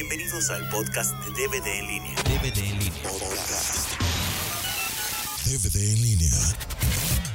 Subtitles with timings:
[0.00, 2.14] Bienvenidos al podcast de DVD en línea.
[2.22, 3.02] DVD en línea.
[3.02, 4.00] Podcast.
[5.44, 6.30] DVD en línea.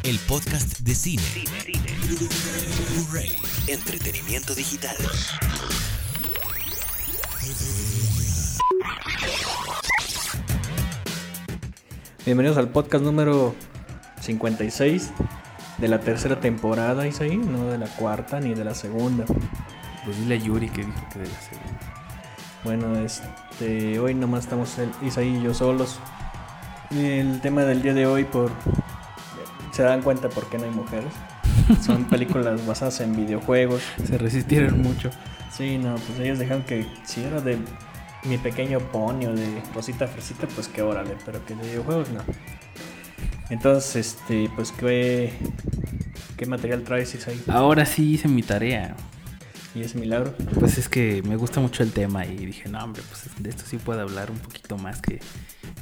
[0.04, 1.22] El podcast de cine.
[2.94, 3.36] Blu-ray.
[3.68, 4.96] Entretenimiento digital.
[12.26, 13.56] Bienvenidos al podcast número
[14.22, 15.12] 56
[15.80, 19.26] de la tercera temporada, Isaí, no de la cuarta ni de la segunda.
[20.06, 21.93] Pues dile a Yuri que dijo que de la segunda.
[22.64, 26.00] Bueno, este, hoy nomás estamos el, Isaí y yo solos.
[26.92, 28.52] El tema del día de hoy, por
[29.72, 31.12] se dan cuenta por qué no hay mujeres.
[31.86, 33.82] Son películas basadas en videojuegos.
[34.06, 35.10] Se resistieron mucho.
[35.52, 37.58] Sí, no, pues ellos dejaron que si era de
[38.24, 42.22] mi pequeño pony o de Rosita Fresita, pues que órale, pero que de videojuegos no.
[43.50, 45.34] Entonces, este, pues qué,
[46.38, 48.96] qué material traes Isaí Ahora sí hice mi tarea.
[49.76, 50.36] Y ese milagro.
[50.60, 53.64] Pues es que me gusta mucho el tema y dije, no, hombre, pues de esto
[53.66, 55.20] sí puedo hablar un poquito más que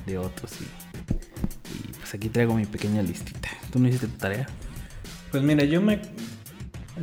[0.05, 0.53] de otros.
[0.61, 3.49] Y, y pues aquí traigo mi pequeña listita.
[3.71, 4.47] ¿Tú no hiciste tu tarea?
[5.31, 6.01] Pues mira, yo me.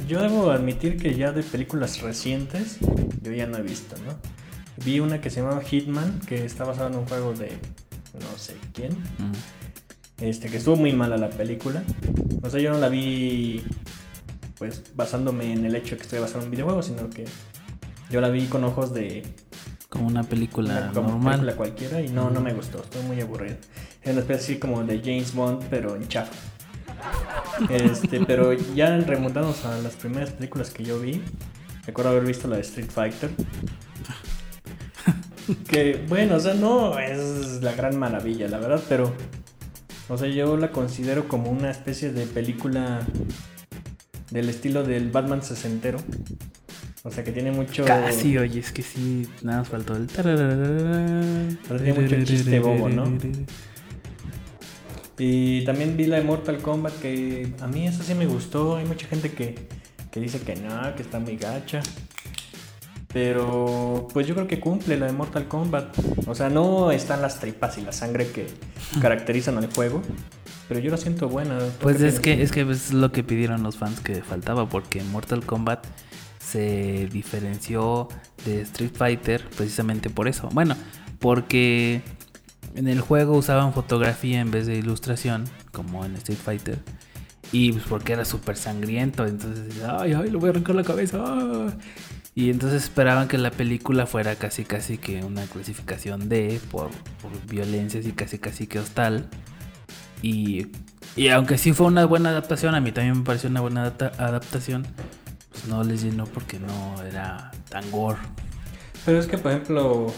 [0.06, 2.78] Yo debo admitir que ya de películas recientes,
[3.22, 4.18] yo ya no he visto, ¿no?
[4.84, 7.48] Vi una que se llama Hitman, que está basada en un juego de
[8.14, 8.96] no sé quién.
[10.20, 11.82] Este, que estuvo muy mala la película.
[12.42, 13.62] O sea, yo no la vi
[14.58, 17.24] pues basándome en el hecho de que estoy basado en un videojuego, sino que
[18.10, 19.22] yo la vi con ojos de
[19.88, 21.40] Como una película una como normal.
[21.40, 23.56] película cualquiera y no, no me gustó, estuvo muy aburrido.
[24.02, 26.32] Es una especie así como de James Bond, pero en chafa.
[27.70, 31.22] Este, pero ya remontándonos a las primeras películas que yo vi,
[31.86, 33.30] recuerdo haber visto la de Street Fighter.
[35.66, 39.14] Que bueno, o sea, no es la gran maravilla, la verdad, pero
[40.10, 43.00] o sea, yo la considero como una especie de película
[44.30, 45.98] del estilo del Batman sesentero.
[47.04, 50.06] O sea, que tiene mucho Casi, oye, es que sí, nada más faltó el...
[50.08, 53.04] Pero tiene mucho chiste bobo, ¿no?
[55.18, 58.76] Y también vi la de Mortal Kombat que a mí esa sí me gustó.
[58.76, 59.56] Hay mucha gente que,
[60.12, 61.82] que dice que no, que está muy gacha.
[63.12, 65.96] Pero pues yo creo que cumple la de Mortal Kombat.
[66.26, 68.46] O sea, no están las tripas y la sangre que
[69.00, 70.02] caracterizan al juego.
[70.68, 71.58] Pero yo la siento buena.
[71.80, 75.44] Pues es que es que es lo que pidieron los fans que faltaba porque Mortal
[75.44, 75.86] Kombat
[76.38, 78.08] se diferenció
[78.44, 80.48] de Street Fighter precisamente por eso.
[80.52, 80.76] Bueno,
[81.18, 82.02] porque
[82.74, 86.78] en el juego usaban fotografía en vez de ilustración como en Street Fighter
[87.50, 91.18] y pues porque era súper sangriento, entonces ay, ay, le voy a arrancar la cabeza.
[91.20, 91.72] ah".
[92.34, 96.90] Y entonces esperaban que la película fuera casi casi que una clasificación D por,
[97.20, 99.28] por violencias y casi casi que hostal.
[100.22, 100.66] Y,
[101.16, 104.12] y aunque sí fue una buena adaptación, a mí también me pareció una buena adapta-
[104.18, 104.86] adaptación,
[105.50, 108.18] pues no les llenó porque no era tan gore.
[109.04, 110.12] Pero es que, por ejemplo,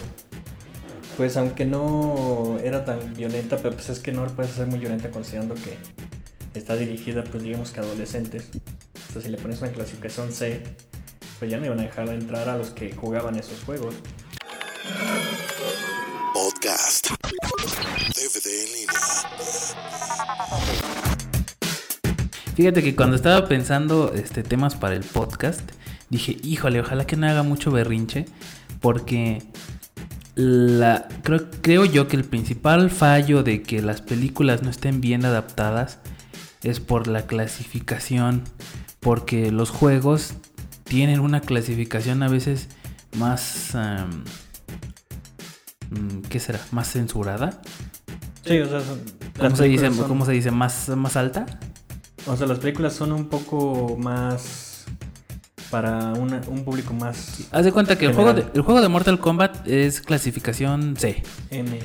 [1.17, 5.11] pues aunque no era tan violenta, pero pues es que no puedes ser muy violenta
[5.11, 5.79] considerando que
[6.55, 8.49] está dirigida, pues digamos que a adolescentes.
[9.09, 10.63] O sea, si le pones una clasificación C,
[11.39, 13.95] pues ya no iban a dejar de entrar a los que jugaban esos juegos.
[16.33, 17.09] Podcast.
[22.55, 25.63] Fíjate que cuando estaba pensando este temas para el podcast,
[26.11, 28.27] dije, híjole, ojalá que no haga mucho berrinche,
[28.81, 29.43] porque
[30.35, 35.25] la, creo, creo yo que el principal fallo de que las películas no estén bien
[35.25, 35.99] adaptadas
[36.63, 38.45] es por la clasificación,
[39.01, 40.35] porque los juegos
[40.85, 42.69] tienen una clasificación a veces
[43.17, 43.75] más...
[45.91, 46.61] mm, ¿Qué será?
[46.73, 47.63] ¿Más censurada?
[48.45, 49.01] Sí, o sea, son-
[49.39, 49.77] ¿Cómo se dice?
[49.85, 50.51] películas son- ¿Cómo se dice?
[50.51, 51.47] ¿Más, más alta?
[52.27, 54.85] O sea, las películas son un poco más
[55.71, 58.89] para una- un público más Haz de cuenta que el juego, de, el juego de
[58.89, 61.23] Mortal Kombat es clasificación C.
[61.51, 61.79] M.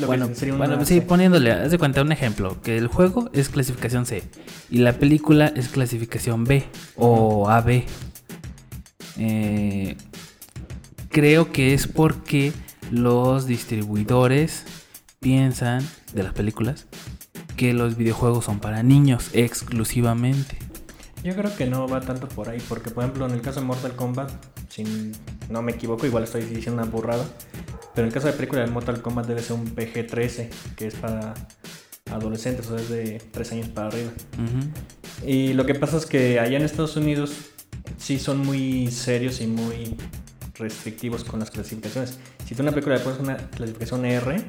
[0.00, 1.02] Lo bueno, que sería una bueno, sí, C.
[1.02, 4.22] poniéndole, haz de cuenta un ejemplo, que el juego es clasificación C
[4.70, 6.64] y la película es clasificación B
[6.96, 7.84] o AB.
[9.18, 9.96] Eh,
[11.10, 12.52] creo que es porque
[12.90, 14.64] los distribuidores
[15.20, 16.86] piensan de las películas
[17.56, 20.58] que los videojuegos son para niños exclusivamente.
[21.24, 23.66] Yo creo que no va tanto por ahí, porque por ejemplo en el caso de
[23.66, 24.30] Mortal Kombat,
[24.68, 24.84] si
[25.50, 27.24] no me equivoco, igual estoy diciendo una burrada,
[27.94, 30.94] pero en el caso de película de Mortal Kombat debe ser un PG-13, que es
[30.94, 31.34] para
[32.12, 34.12] adolescentes, o sea, es de 3 años para arriba.
[35.26, 37.32] Y lo que pasa es que allá en Estados Unidos
[37.98, 39.96] sí son muy serios y muy
[40.54, 42.18] restrictivos con las clasificaciones.
[42.46, 44.44] Si tú una película le pones una clasificación R,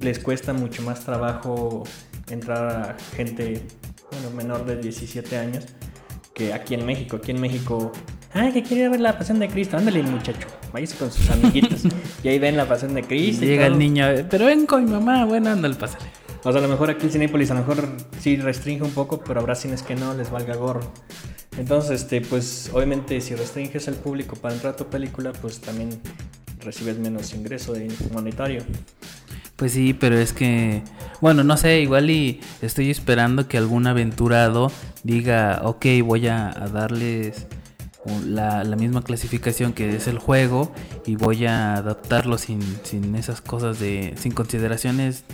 [0.00, 1.84] les cuesta mucho más trabajo
[2.28, 3.62] entrar a gente
[4.10, 5.64] bueno, menor de 17 años
[6.34, 7.16] que aquí en México.
[7.16, 7.92] Aquí en México
[8.36, 9.76] Ah, que quiere ver la pasión de Cristo.
[9.76, 10.48] Ándale, muchacho.
[10.72, 11.82] Váyase con sus amiguitos.
[12.24, 13.44] y ahí ven la pasión de Y Cristo.
[13.44, 13.78] y llega el todo.
[13.78, 16.06] niño, pero ven con mi mamá, bueno, ándale, pásale.
[16.42, 17.88] O sea, a lo mejor aquí el Cinépolis a lo mejor
[18.18, 20.92] sí restringe un poco, pero habrá cines que no les valga gorro.
[21.56, 25.90] Entonces, este, pues obviamente si restringes al público para entrar a tu película, pues también
[26.60, 27.74] recibes menos ingreso
[28.12, 28.64] monetario.
[29.56, 30.82] Pues sí, pero es que,
[31.20, 34.72] bueno, no sé, igual y estoy esperando que algún aventurado
[35.04, 37.46] diga, ok, voy a, darles
[38.26, 40.72] la, la misma clasificación que es el juego
[41.06, 45.24] y voy a adaptarlo sin, sin esas cosas de, sin consideraciones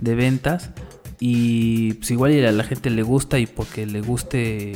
[0.00, 0.70] de ventas.
[1.18, 4.74] Y pues igual y a la gente le gusta y porque le guste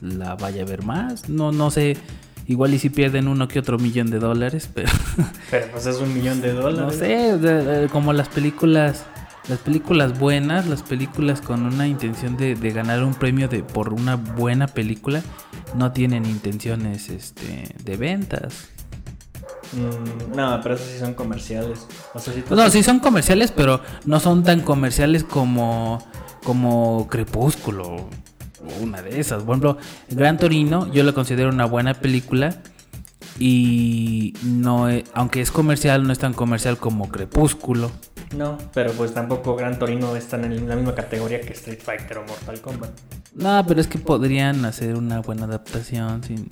[0.00, 1.96] la vaya a ver más, no, no sé,
[2.48, 4.90] igual y si pierden uno que otro millón de dólares, pero...
[5.50, 6.78] Pero pues es un millón de dólares.
[6.80, 9.04] No sé, de- de- como las películas,
[9.48, 13.92] las películas buenas, las películas con una intención de, de ganar un premio de por
[13.94, 15.22] una buena película,
[15.74, 18.68] no tienen intenciones este, de ventas.
[19.72, 21.86] Mm, no, pero esos sí son comerciales.
[22.14, 25.98] O sea, No, sí son comerciales, pero no son tan comerciales como,
[26.44, 28.08] como Crepúsculo
[28.80, 29.42] una de esas.
[29.42, 29.78] Por ejemplo,
[30.10, 32.56] Gran Torino yo lo considero una buena película
[33.38, 37.90] y no, aunque es comercial, no es tan comercial como Crepúsculo.
[38.36, 42.24] No, pero pues tampoco Gran Torino están en la misma categoría que Street Fighter o
[42.24, 42.90] Mortal Kombat.
[43.34, 46.48] No, pero es que podrían hacer una buena adaptación sin...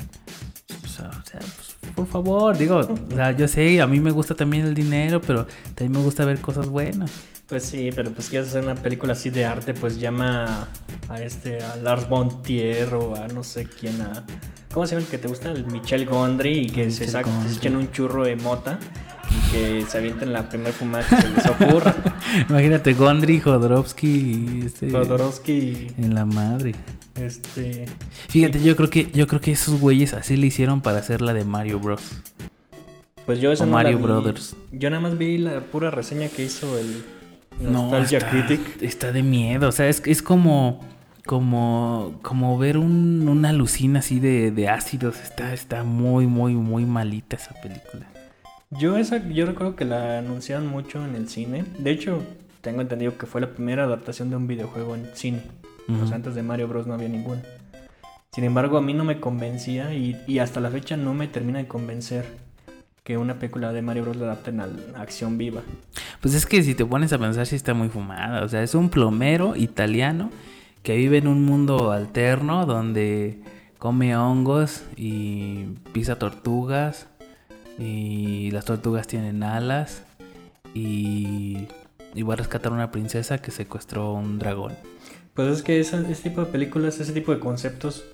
[0.85, 4.11] O sea, o sea, pues, por favor, digo, o sea, yo sé, a mí me
[4.11, 7.11] gusta también el dinero, pero también me gusta ver cosas buenas.
[7.55, 10.67] Pues sí, pero pues quieres hacer una película así de arte, pues llama
[11.09, 14.25] a este, a Lars von Trier o a no sé quién, a...
[14.73, 15.53] ¿Cómo se llama el que te gusta?
[15.53, 17.49] El Michel Gondry y que se, Michel sac- Gondry.
[17.51, 18.81] se echen un churro de mota
[19.31, 21.95] y que se avienten la primera fumada que se les ocurra.
[22.51, 24.91] Imagínate, Gondry, Jodorowsky y este...
[24.91, 26.75] Jodorowsky, En la madre.
[27.15, 27.85] este...
[28.31, 31.33] Fíjate, yo creo que yo creo que esos güeyes así le hicieron para hacer la
[31.35, 32.03] de Mario Bros.
[33.27, 34.03] Pues yo eso O no la Mario vi.
[34.03, 34.57] Brothers.
[34.73, 37.05] Yo nada más vi la pura reseña que hizo el
[37.61, 38.83] No, está, Critic.
[38.83, 39.69] está de miedo.
[39.69, 40.81] O sea, es, es como
[41.27, 45.21] como como ver un, una alucina así de, de ácidos.
[45.21, 48.07] Está está muy muy muy malita esa película.
[48.71, 51.65] Yo esa, yo recuerdo que la anunciaron mucho en el cine.
[51.79, 52.23] De hecho,
[52.61, 55.43] tengo entendido que fue la primera adaptación de un videojuego en cine.
[55.89, 55.99] Ujú.
[55.99, 57.43] Pues antes de Mario Bros no había ninguna.
[58.33, 61.61] Sin embargo, a mí no me convencía y, y hasta la fecha no me termina
[61.61, 62.25] de convencer
[63.05, 65.61] que una película de Mario Bros la adapten a la acción viva.
[66.23, 68.43] Pues es que si te pones a pensar, sí está muy fumada.
[68.43, 70.31] O sea, es un plomero italiano
[70.83, 73.39] que vive en un mundo alterno donde
[73.79, 77.07] come hongos y pisa tortugas.
[77.79, 80.03] Y las tortugas tienen alas.
[80.73, 81.69] Y,
[82.15, 84.73] y va a rescatar a una princesa que secuestró un dragón.
[85.35, 88.05] Pues es que esa- ese tipo de películas, ese tipo de conceptos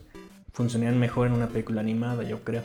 [0.53, 2.63] funcionarían mejor en una película animada, yo creo.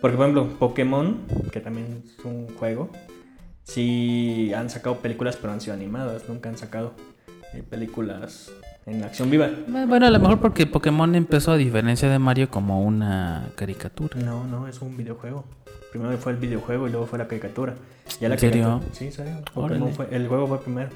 [0.00, 1.18] Porque, por ejemplo, Pokémon,
[1.52, 2.90] que también es un juego,
[3.64, 6.94] sí han sacado películas, pero han sido animadas, nunca han sacado
[7.54, 8.50] eh, películas
[8.86, 9.50] en acción viva.
[9.68, 14.18] Bueno, a lo mejor porque Pokémon empezó, a diferencia de Mario, como una caricatura.
[14.20, 15.44] No, no, es un videojuego.
[15.92, 17.74] Primero fue el videojuego y luego fue la caricatura.
[18.20, 18.62] Ya la ¿En serio?
[18.64, 19.42] caricatura- Sí, serio.
[19.52, 20.88] Pokémon fue, el juego fue primero.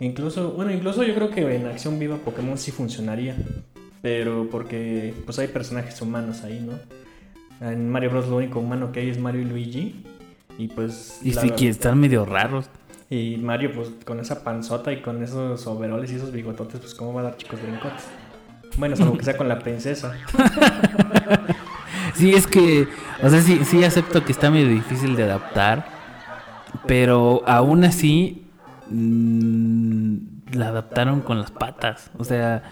[0.00, 3.34] Incluso, bueno, incluso yo creo que en acción viva Pokémon sí funcionaría.
[4.02, 6.74] Pero porque pues hay personajes humanos ahí, ¿no?
[7.60, 10.04] En Mario Bros lo único humano que hay es Mario y Luigi.
[10.58, 11.20] Y pues...
[11.22, 12.70] Y sí que están medio raros.
[13.10, 17.12] y Mario pues con esa panzota y con esos overoles y esos bigototes, pues cómo
[17.12, 18.04] va a dar chicos brincotes.
[18.78, 20.14] Bueno, salvo que sea con la princesa.
[22.16, 22.88] Sí, es que,
[23.22, 25.86] o sea, sí, sí acepto que está medio difícil de adaptar,
[26.86, 28.46] pero aún así
[28.88, 30.16] mm,
[30.52, 32.10] la adaptaron con las patas.
[32.16, 32.62] O sea,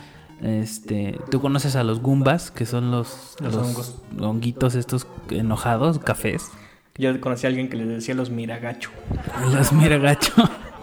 [0.42, 6.50] este, tú conoces a los Goombas, que son los, Los honguitos estos enojados, cafés.
[6.96, 8.90] Yo conocí a alguien que les decía los miragacho.
[9.52, 10.32] Los miragacho.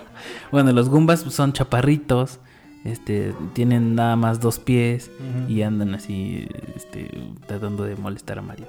[0.52, 2.40] bueno, los Goombas son chaparritos,
[2.84, 5.10] este, tienen nada más dos pies
[5.48, 7.10] y andan así, este,
[7.48, 8.68] tratando de molestar a Mario.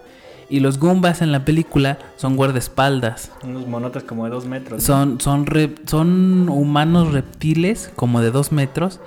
[0.49, 3.33] Y los Goombas en la película son guardaespaldas.
[3.43, 4.87] Unos monotes como de dos metros.
[4.89, 5.19] ¿no?
[5.19, 5.47] Son,
[5.87, 9.01] son humanos reptiles como de dos metros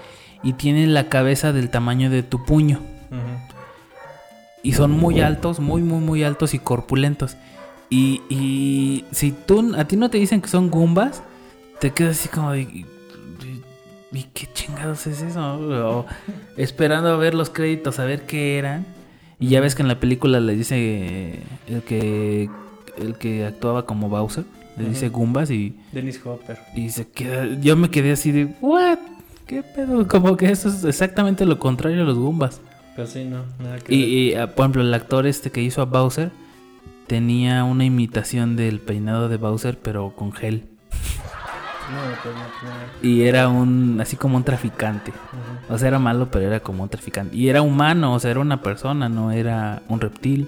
[0.43, 2.79] y tienen la cabeza del tamaño de tu puño.
[4.63, 7.37] Y son muy altos, muy, muy, muy altos y corpulentos.
[7.89, 11.21] Y, y si tú, a ti no te dicen que son Goombas,
[11.79, 12.61] te quedas así como de...
[12.61, 12.85] ¿Y,
[14.11, 15.59] y qué chingados es eso?
[15.59, 16.05] O
[16.57, 18.85] esperando a ver los créditos, a ver qué eran.
[19.39, 22.49] Y ya ves que en la película le dice eh, el que,
[22.97, 24.45] el que actuaba como Bowser,
[24.77, 25.19] le dice Ujú.
[25.19, 26.57] Goombas y, Dennis Hopper.
[26.75, 27.45] y se queda...
[27.61, 28.45] Yo me quedé así de...
[28.61, 28.97] ¿What?
[29.45, 30.07] ¿Qué pedo?
[30.07, 32.61] Como que eso es exactamente lo contrario a los Goombas.
[32.95, 34.09] Pues sí, no, nada que Y, ver.
[34.09, 36.31] y, ah, por ejemplo, el actor este que hizo a Bowser
[37.07, 40.65] tenía una imitación del peinado de Bowser, pero con gel.
[41.91, 42.87] No, pues no, nada.
[43.03, 45.13] Y era un, así como un traficante.
[45.69, 47.35] O sea, era malo, pero era como un traficante.
[47.35, 50.47] Y era humano, o sea, era una persona, no era un reptil.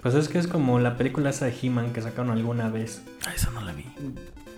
[0.00, 3.02] Pues es que es como la película esa de He-Man que sacaron alguna vez.
[3.26, 3.84] Ah, eso no la vi.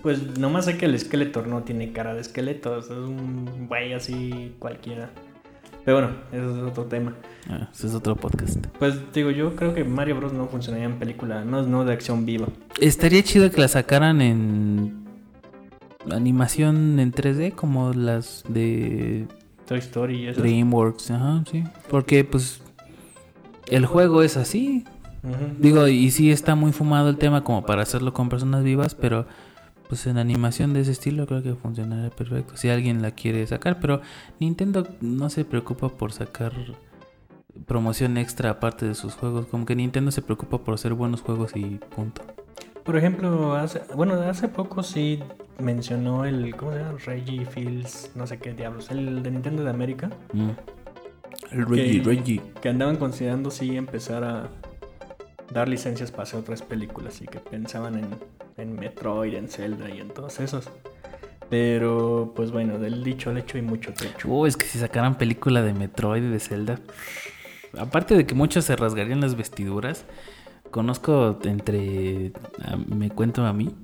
[0.02, 4.54] Pues nomás sé que el esqueleto no tiene cara de esqueleto, es un güey así
[4.58, 5.10] cualquiera.
[5.84, 7.14] Pero bueno, eso es otro tema.
[7.48, 8.64] Ah, es otro podcast.
[8.78, 12.24] Pues digo, yo creo que Mario Bros no funcionaría en película, no, no de acción
[12.24, 12.46] viva.
[12.80, 15.04] Estaría chido que la sacaran en
[16.10, 19.26] animación en 3D, como las de
[19.66, 20.40] Toy Story y eso.
[20.40, 21.10] DreamWorks.
[21.10, 21.64] Ajá, sí.
[21.90, 22.62] Porque, pues,
[23.68, 24.84] el juego es así.
[25.58, 29.26] Digo, y sí está muy fumado el tema como para hacerlo con personas vivas, pero
[29.92, 32.56] pues en animación de ese estilo creo que funcionaría perfecto.
[32.56, 34.00] Si alguien la quiere sacar, pero
[34.40, 36.54] Nintendo no se preocupa por sacar
[37.66, 39.48] promoción extra aparte de sus juegos.
[39.48, 42.22] Como que Nintendo se preocupa por hacer buenos juegos y punto.
[42.84, 45.22] Por ejemplo, hace, bueno, hace poco sí
[45.58, 46.98] mencionó el, ¿cómo se llama?
[47.04, 50.52] Reggie Fields, no sé qué diablos, el de Nintendo de América, Mm.
[51.50, 54.48] El que, que andaban considerando sí empezar a
[55.52, 58.08] dar licencias para hacer otras películas y que pensaban en,
[58.56, 60.68] en Metroid, en Zelda y en todos esos.
[61.50, 64.28] Pero, pues bueno, del dicho al hecho hay mucho trecho.
[64.30, 66.80] Oh, es que si sacaran película de Metroid y de Zelda,
[67.78, 70.06] aparte de que muchos se rasgarían las vestiduras,
[70.70, 72.32] conozco entre,
[72.86, 73.74] me cuento a mí,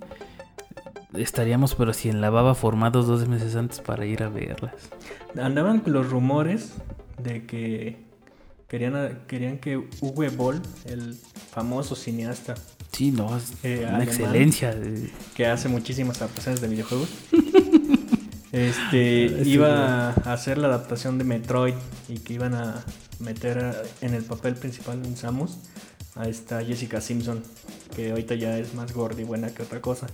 [1.15, 4.91] estaríamos pero si en la baba formados dos meses antes para ir a verlas.
[5.39, 6.75] Andaban los rumores
[7.23, 7.99] de que
[8.67, 11.15] querían, querían que Uwe Boll, el
[11.51, 12.55] famoso cineasta
[12.93, 14.03] Sí, no, es Eh, una alemán.
[14.03, 14.75] excelencia.
[15.35, 17.09] que hace muchísimas adaptaciones de videojuegos,
[18.53, 21.75] este, iba a hacer la adaptación de Metroid
[22.09, 22.85] y que iban a
[23.21, 25.57] meter en el papel principal en Samus
[26.17, 27.43] a esta Jessica Simpson,
[27.95, 30.07] que ahorita ya es más gorda y buena que otra cosa.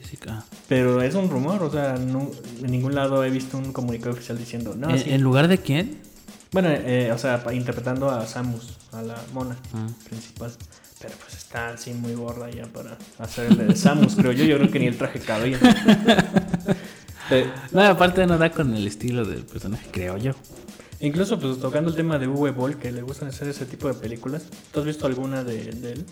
[0.00, 0.44] Jessica.
[0.68, 2.30] Pero es un rumor, o sea, no-
[2.62, 5.10] en ningún lado he visto un comunicado oficial diciendo, no, ¿En, sí".
[5.10, 5.98] en lugar de quién?
[6.52, 9.86] Bueno, eh, o sea, interpretando a Samus, a la mona Ah.
[10.08, 10.52] principal.
[11.00, 14.44] Pero pues está así muy gorda ya para hacer el de Samus, creo yo.
[14.44, 15.58] Yo creo que ni el traje cabía.
[17.30, 20.32] Eh, No, aparte no da con el estilo del personaje, creo yo.
[21.00, 23.92] incluso pues tocando el tema de Uwe Boll, que le gustan hacer ese tipo de
[23.92, 24.44] películas.
[24.72, 26.06] ¿Tú has visto alguna de, de él?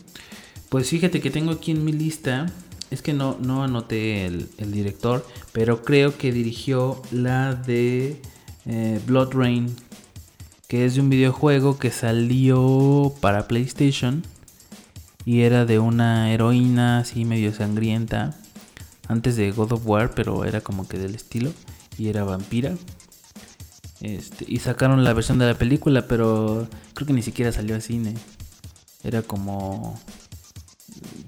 [0.68, 2.46] Pues fíjate que tengo aquí en mi lista,
[2.90, 8.20] es que no, no anoté el, el director, pero creo que dirigió la de
[8.66, 9.74] eh, Blood Rain,
[10.68, 14.22] que es de un videojuego que salió para PlayStation
[15.26, 18.34] y era de una heroína así medio sangrienta,
[19.08, 21.52] antes de God of War, pero era como que del estilo,
[21.98, 22.74] y era vampira.
[24.00, 27.82] Este, y sacaron la versión de la película, pero creo que ni siquiera salió al
[27.82, 28.14] cine.
[29.02, 29.98] Era como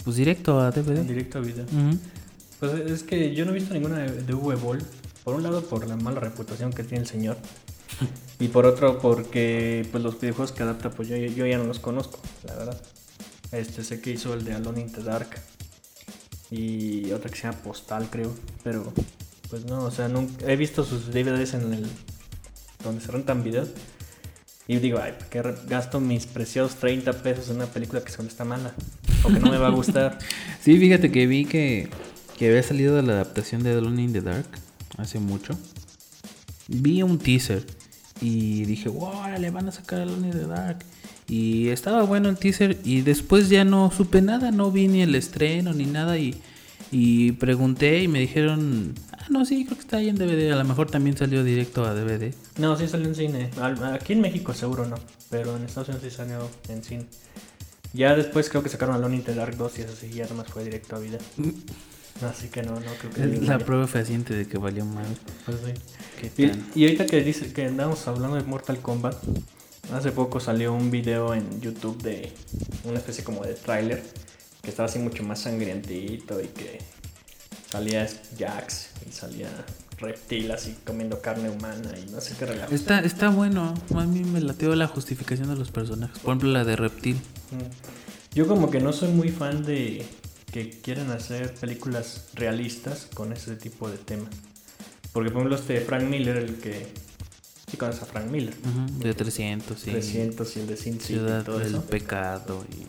[0.05, 1.05] pues directo a DVD.
[1.05, 1.64] Directo a video.
[1.64, 1.99] Ujú.
[2.61, 4.83] Pues es que yo no he visto ninguna de, de Boll.
[5.25, 7.37] Por un lado por la mala reputación que tiene el señor.
[8.40, 11.81] Y por otro porque pues los videojuegos que adapta pues yo, yo ya no los
[11.81, 12.81] conozco, la verdad.
[13.52, 15.28] Este sé que hizo el de Alone in the Dark.
[16.50, 18.35] Y otra que se llama Postal creo.
[18.62, 18.93] Pero
[19.50, 21.87] pues no, o sea, nunca, he visto sus DVDs en el...
[22.83, 23.71] Donde se rentan videos.
[24.67, 28.28] Y digo, ay, ¿por qué gasto mis preciosos 30 pesos en una película que solo
[28.28, 28.75] está mala?
[29.25, 30.19] O que no me va a gustar.
[30.61, 31.88] Sí, fíjate que vi que,
[32.37, 34.47] que había salido de la adaptación de Alone in the Dark
[34.99, 35.59] hace mucho.
[36.67, 37.64] Vi un teaser
[38.21, 40.85] y dije, wow, le van a sacar Alone in the Dark.
[41.28, 45.14] Y estaba bueno el teaser y después ya no supe nada, no vi ni el
[45.14, 46.40] estreno ni nada y,
[46.90, 50.56] y pregunté y me dijeron, ah, no, sí, creo que está ahí en DVD, a
[50.56, 52.32] lo mejor también salió directo a DVD.
[52.56, 53.50] No, sí salió en cine.
[53.92, 54.97] Aquí en México seguro no,
[55.28, 57.04] pero en Estados Unidos sí salió en cine.
[57.92, 60.49] Ya después creo que sacaron Alone in the Dark 2 y eso sí, ya nomás
[60.49, 61.18] fue directo a vida.
[62.23, 63.37] Así que no, no creo que...
[63.37, 65.06] Es la prueba fehaciente de que valió mal.
[65.44, 66.42] Pues sí.
[66.75, 69.16] Y, y ahorita que dice que andamos hablando de Mortal Kombat,
[69.92, 72.32] hace poco salió un video en YouTube de
[72.85, 74.02] una especie como de tráiler
[74.62, 76.78] que estaba así mucho más sangrientito y que
[77.70, 78.08] salía
[78.38, 79.49] Jax y salía
[79.99, 82.73] Reptil así comiendo carne humana y no sé qué relajo.
[82.73, 83.75] Está, está bueno.
[83.94, 86.18] A mí me lateó la justificación de los personajes.
[86.20, 87.20] Por ejemplo, la de Reptil.
[88.35, 90.06] Yo como que no soy muy fan de
[90.52, 94.30] que quieran hacer películas realistas con ese tipo de temas.
[95.12, 97.08] Porque por ejemplo este Frank Miller, el que...
[97.70, 98.54] Sí conoces a Frank Miller.
[98.98, 99.90] De 300, sí.
[99.90, 101.84] 300 y el de Sin City y Ciudad todo del eso.
[101.84, 102.87] Pecado y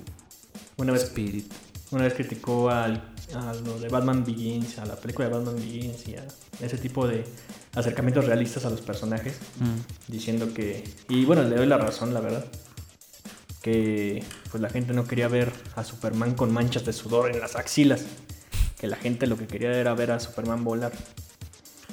[0.81, 1.51] Una vez Spirit.
[1.91, 3.03] una vez criticó al,
[3.35, 6.25] a lo de Batman Begins, a la película de Batman Begins y a
[6.61, 7.25] ese tipo de
[7.75, 10.11] acercamientos realistas a los personajes, Mm.
[10.11, 12.45] diciendo que, y bueno, le doy la razón, la verdad,
[13.61, 17.55] que pues la gente no quería ver a Superman con manchas de sudor en las
[17.55, 18.05] axilas,
[18.79, 20.93] que la gente lo que quería era ver a Superman volar.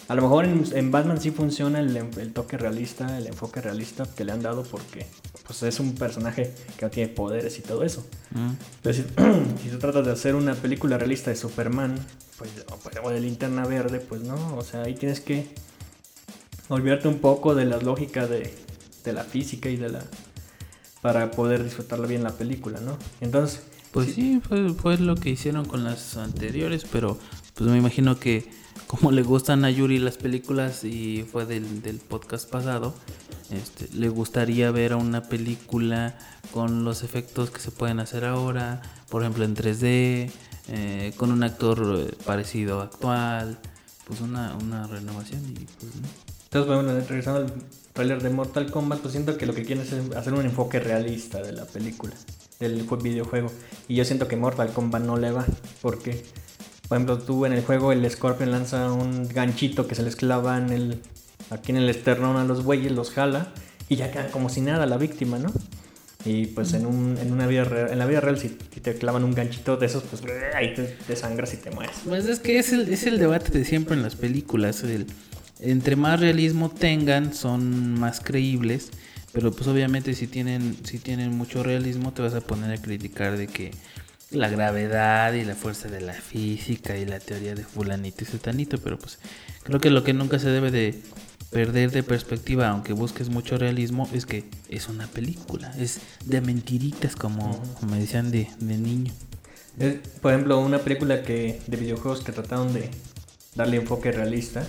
[0.08, 4.06] A lo mejor en, en Batman sí funciona el, el toque realista, el enfoque realista
[4.16, 5.06] que le han dado porque
[5.46, 8.06] pues es un personaje que no tiene poderes y todo eso.
[8.30, 8.50] Mm.
[8.82, 8.94] Pero
[9.62, 11.98] si, tú tratas de hacer una película realista de Superman,
[12.38, 12.50] pues,
[13.02, 15.48] o, de linterna verde, pues no, o sea, ahí tienes que
[16.68, 18.52] olvidarte un poco de la lógica de,
[19.04, 20.04] de la física y de la
[21.02, 22.98] para poder disfrutarla bien la película, ¿no?
[23.20, 27.18] Entonces, Pues sí, fue, fue lo que hicieron con las anteriores, pero
[27.54, 28.50] pues me imagino que
[28.86, 32.94] como le gustan a Yuri las películas y fue del, del podcast pasado,
[33.50, 36.18] este, le gustaría ver una película
[36.52, 40.30] con los efectos que se pueden hacer ahora, por ejemplo en 3D,
[40.68, 43.58] eh, con un actor eh, parecido actual,
[44.06, 46.08] pues una, una renovación y pues no.
[46.44, 47.52] entonces bueno, regresando al
[47.92, 51.40] trailer de Mortal Kombat, pues siento que lo que quieren es hacer un enfoque realista
[51.42, 52.14] de la película,
[52.60, 53.50] del jue- videojuego.
[53.88, 55.44] Y yo siento que Mortal Kombat no le va,
[55.82, 56.24] porque,
[56.88, 60.58] por ejemplo, tú en el juego el Scorpion lanza un ganchito que se les clava
[60.58, 61.00] en el,
[61.50, 63.52] aquí en el esternón a los güeyes, los jala,
[63.88, 65.52] y ya quedan como si nada la víctima, ¿no?
[66.24, 69.22] Y pues en, un, en una vida real, en la vida real si, te clavan
[69.22, 70.22] un ganchito de esos, pues
[70.56, 71.96] ahí te, te sangras y te mueres.
[72.04, 74.82] Pues es que es el, es el debate de siempre en las películas.
[74.82, 75.06] el-
[75.60, 78.90] entre más realismo tengan, son más creíbles.
[79.32, 83.36] Pero pues obviamente si tienen, si tienen mucho realismo, te vas a poner a criticar
[83.36, 83.70] de que
[84.30, 88.78] la gravedad y la fuerza de la física y la teoría de fulanito y sutanito.
[88.78, 89.18] Pero pues
[89.62, 91.00] creo que lo que nunca se debe de
[91.50, 95.72] perder de perspectiva, aunque busques mucho realismo, es que es una película.
[95.78, 99.12] Es de mentiritas, como, como me decían de, de niño.
[99.78, 102.90] Es, por ejemplo, una película que de videojuegos que trataron de
[103.54, 104.66] darle enfoque realista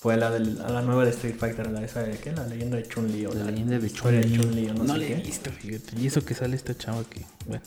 [0.00, 2.32] fue la, del, a la nueva de Street Fighter, la esa de ¿qué?
[2.32, 3.90] La leyenda de Chun-Li o La leyenda de.
[3.90, 5.22] Chun-Li o no, No sé le he qué.
[5.22, 6.00] visto, fíjate.
[6.00, 7.24] Y eso que sale esta chava que.
[7.46, 7.62] Bueno.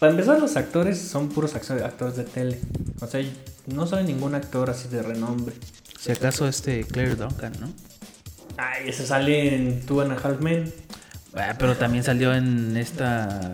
[0.00, 2.58] Para empezar, los actores son puros actores, de tele.
[3.00, 3.20] O sea,
[3.66, 5.54] no sale ningún actor así de renombre.
[6.00, 7.68] Si acaso este Claire Duncan, ¿no?
[8.56, 10.72] Ay, ese sale en Two and a Half Men.
[11.34, 13.52] Ah, pero también salió en esta.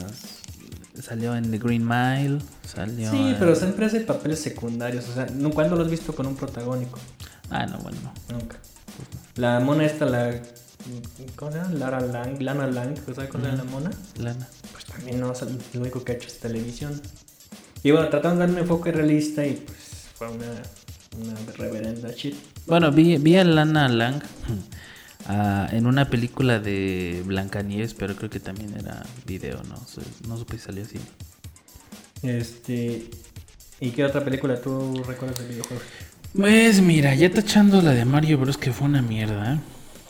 [1.02, 2.38] Salió en The Green Mile.
[2.64, 3.10] Salió.
[3.10, 5.08] Sí, en- pero siempre hace papeles secundarios.
[5.08, 6.98] O sea, ¿cuándo lo has visto con un protagónico?
[7.50, 7.98] Ah, no, bueno.
[8.02, 8.38] no.
[8.38, 8.56] Nunca.
[9.34, 10.40] La mona esta, la.
[11.36, 11.70] ¿Cómo se llama?
[11.72, 13.90] Lara Lang, Lana Lang, ¿sabes cuál es la mona?
[14.18, 14.48] Lana.
[14.72, 17.00] Pues también no, o sea, lo único que ha hecho es televisión.
[17.82, 20.46] Y bueno, trataron de dar un enfoque realista y pues fue una,
[21.18, 22.34] una reverenda shit.
[22.66, 24.22] Bueno, vi, vi a Lana Lang
[25.26, 29.76] ah, en una película de Blancanieves, pero creo que también era video, ¿no?
[30.28, 30.98] No supe si salió así.
[32.22, 33.10] Este.
[33.78, 35.82] ¿Y qué otra película tú recuerdas del videojuego?
[36.34, 38.56] Pues mira, ya tachando la de Mario Bros.
[38.56, 39.54] que fue una mierda.
[39.54, 39.58] ¿eh?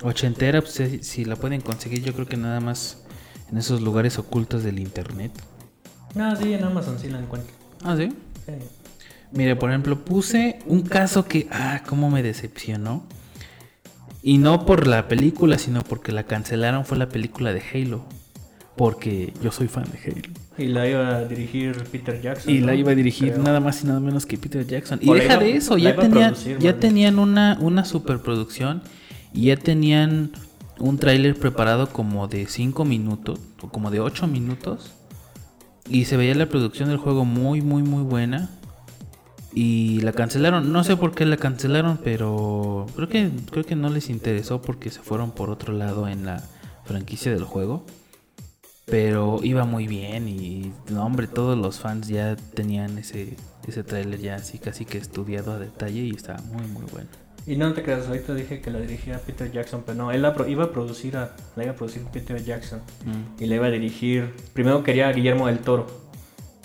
[0.02, 3.02] Ochentera, pues si, si la pueden conseguir, yo creo que nada más
[3.50, 5.32] en esos lugares ocultos del internet.
[6.18, 7.52] Ah, sí, en Amazon sí la encuentro.
[7.82, 8.08] Ah, sí.
[8.46, 8.52] Sí.
[9.32, 13.04] Mire, por ejemplo, puse un caso que, ah, cómo me decepcionó.
[14.22, 18.04] Y no por la película, sino porque la cancelaron, fue la película de Halo.
[18.76, 20.34] Porque yo soy fan de Halo.
[20.58, 22.52] Y la iba a dirigir Peter Jackson.
[22.54, 22.66] Y ¿no?
[22.66, 23.42] la iba a dirigir Creo.
[23.44, 24.98] nada más y nada menos que Peter Jackson.
[25.02, 28.82] Y deja iba- de eso, ya, iba a tenían, producir, ya tenían una, una superproducción
[29.32, 30.32] y ya tenían
[30.78, 34.92] un tráiler preparado como de 5 minutos o como de 8 minutos.
[35.88, 38.50] Y se veía la producción del juego muy, muy, muy buena.
[39.54, 40.72] Y la cancelaron.
[40.72, 44.90] No sé por qué la cancelaron, pero creo que, creo que no les interesó porque
[44.90, 46.42] se fueron por otro lado en la
[46.84, 47.86] franquicia del juego.
[48.84, 53.36] Pero iba muy bien y, no, hombre, todos los fans ya tenían ese,
[53.66, 57.08] ese tráiler ya así casi que estudiado a detalle y estaba muy, muy bueno.
[57.46, 60.34] Y no te creas, ahorita dije que la dirigía Peter Jackson, pero no, él la
[60.34, 62.80] pro- iba a producir a, la iba a producir Peter Jackson.
[63.04, 63.42] Mm.
[63.42, 64.34] Y la iba a dirigir.
[64.52, 65.86] Primero quería a Guillermo del Toro.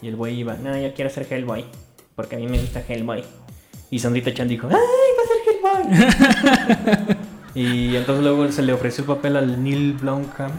[0.02, 1.66] Y el güey iba, no, yo quiero ser Hellboy.
[2.16, 3.24] Porque a mí me gusta Hellboy.
[3.92, 5.88] Y Sandrita Chan dijo, ¡ay, va a ser
[7.06, 7.18] Hellboy!
[7.54, 10.54] y entonces luego se le ofreció el papel al Neil Blomkamp,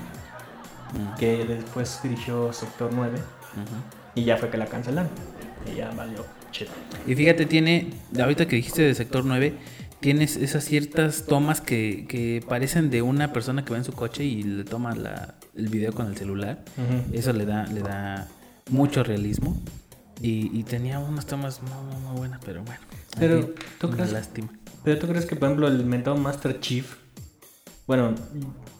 [0.92, 1.16] Mm.
[1.18, 3.16] que después dirigió Sector 9.
[3.16, 3.62] Ujú.
[4.14, 5.10] Y ya fue que la cancelaron.
[5.72, 6.68] Y ya valió shit.
[7.06, 9.54] Y fíjate, tiene, ahorita que dijiste de sector 9,
[10.02, 14.24] tienes esas ciertas tomas que, que parecen de una persona que va en su coche
[14.24, 16.62] y le toma la- el video con el celular.
[17.12, 18.28] Eso le da, le da
[18.70, 19.58] mucho realismo.
[20.20, 22.80] Y, y tenía unas tomas muy, muy, muy buenas, pero bueno.
[23.18, 24.48] Pero, ¿tú una crees- lástima.
[24.84, 26.96] Pero tú crees que, por ejemplo, el mentado Master Chief.
[27.86, 28.14] Bueno,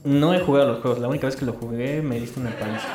[0.05, 1.01] no he jugado los juegos.
[1.01, 2.87] La única vez que lo jugué me diste una paliza.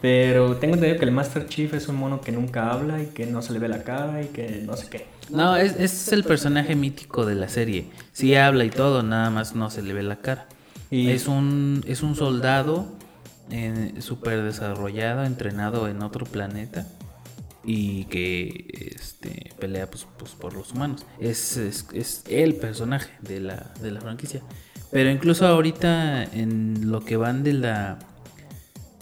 [0.00, 3.26] Pero tengo entendido que el Master Chief es un mono que nunca habla y que
[3.26, 5.06] no se le ve la cara y que no sé qué.
[5.30, 7.90] No, es, es el personaje mítico de la serie.
[8.12, 10.46] Sí habla y todo, nada más no se le ve la cara.
[10.90, 12.86] Y- Es un, es un soldado
[13.50, 16.86] eh, súper desarrollado, entrenado en otro planeta
[17.64, 21.04] y que este, pelea pues, pues, por los humanos.
[21.18, 24.40] Es, es, es el personaje de la, de la franquicia.
[24.90, 27.98] Pero incluso ahorita en lo que van de la,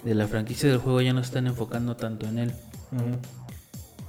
[0.05, 2.53] de la franquicia del juego ya no están enfocando tanto en él.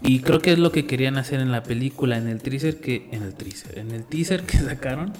[0.01, 3.09] Y creo que es lo que querían hacer en la película, en el teaser que.
[3.11, 3.79] En el teaser.
[3.79, 5.13] En el teaser que sacaron.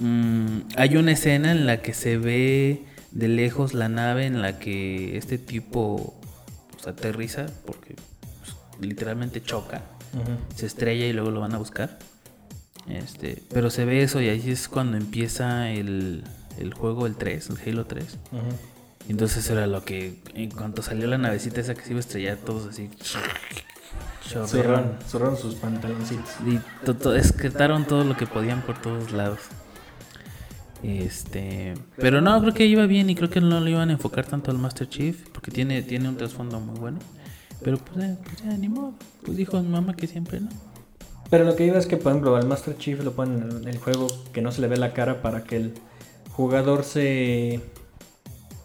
[0.00, 4.58] mm, hay una escena en la que se ve de lejos la nave en la
[4.58, 6.20] que este tipo
[6.72, 7.46] pues, aterriza.
[7.66, 9.82] Porque pues, literalmente choca.
[10.56, 11.98] Se estrella y luego lo van a buscar.
[12.88, 16.24] Este, pero se ve eso y ahí es cuando empieza el,
[16.58, 18.04] el juego, el 3, el Halo 3.
[18.32, 18.40] Ujú.
[19.08, 22.36] Entonces era lo que, en cuanto salió la navecita esa que se iba a estrellar,
[22.38, 22.90] todos así.
[23.00, 24.48] chorreaban.
[24.48, 26.30] Zurraron, zurraron sus pantaloncitos.
[26.46, 29.40] Y to- to- excretaron todo lo que podían por todos lados.
[30.82, 34.24] Este, pero no, creo que iba bien y creo que no lo iban a enfocar
[34.24, 36.98] tanto al Master Chief porque tiene, tiene un trasfondo muy bueno.
[37.62, 38.94] Pero pues, eh, pues ya, ni modo.
[39.24, 40.48] Pues dijo mi mamá que siempre no.
[41.28, 43.76] Pero lo que iba es que, por ejemplo, al Master Chief lo ponen en el
[43.78, 45.74] juego que no se le ve la cara para que el
[46.30, 47.60] jugador se.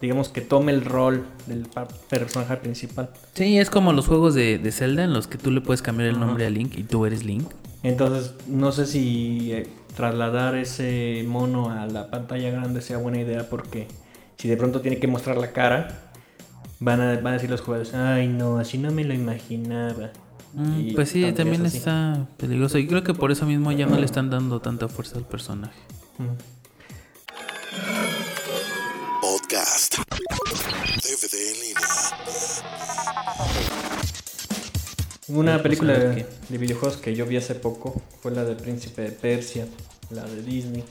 [0.00, 1.66] Digamos que tome el rol del
[2.08, 3.10] personaje principal.
[3.34, 6.10] Sí, es como los juegos de, de Zelda en los que tú le puedes cambiar
[6.10, 7.48] el nombre a Link y tú eres Link.
[7.82, 13.48] Entonces, no sé si eh, trasladar ese mono a la pantalla grande sea buena idea
[13.48, 13.86] porque
[14.36, 16.10] si de pronto tiene que mostrar la cara,
[16.80, 20.10] van a, van a decir los jugadores, ay no, así no me lo imaginaba.
[20.54, 22.78] Mm, pues sí, también está peligroso.
[22.78, 25.78] Y creo que por eso mismo ya no le están dando tanta fuerza al personaje.
[26.18, 26.34] Ujú.
[29.56, 29.96] Podcast.
[31.02, 31.80] DVD en línea.
[35.28, 39.00] Una Pues, película de, de videojuegos que yo vi hace poco fue la de Príncipe
[39.00, 39.66] de Persia,
[40.10, 40.84] la de Disney.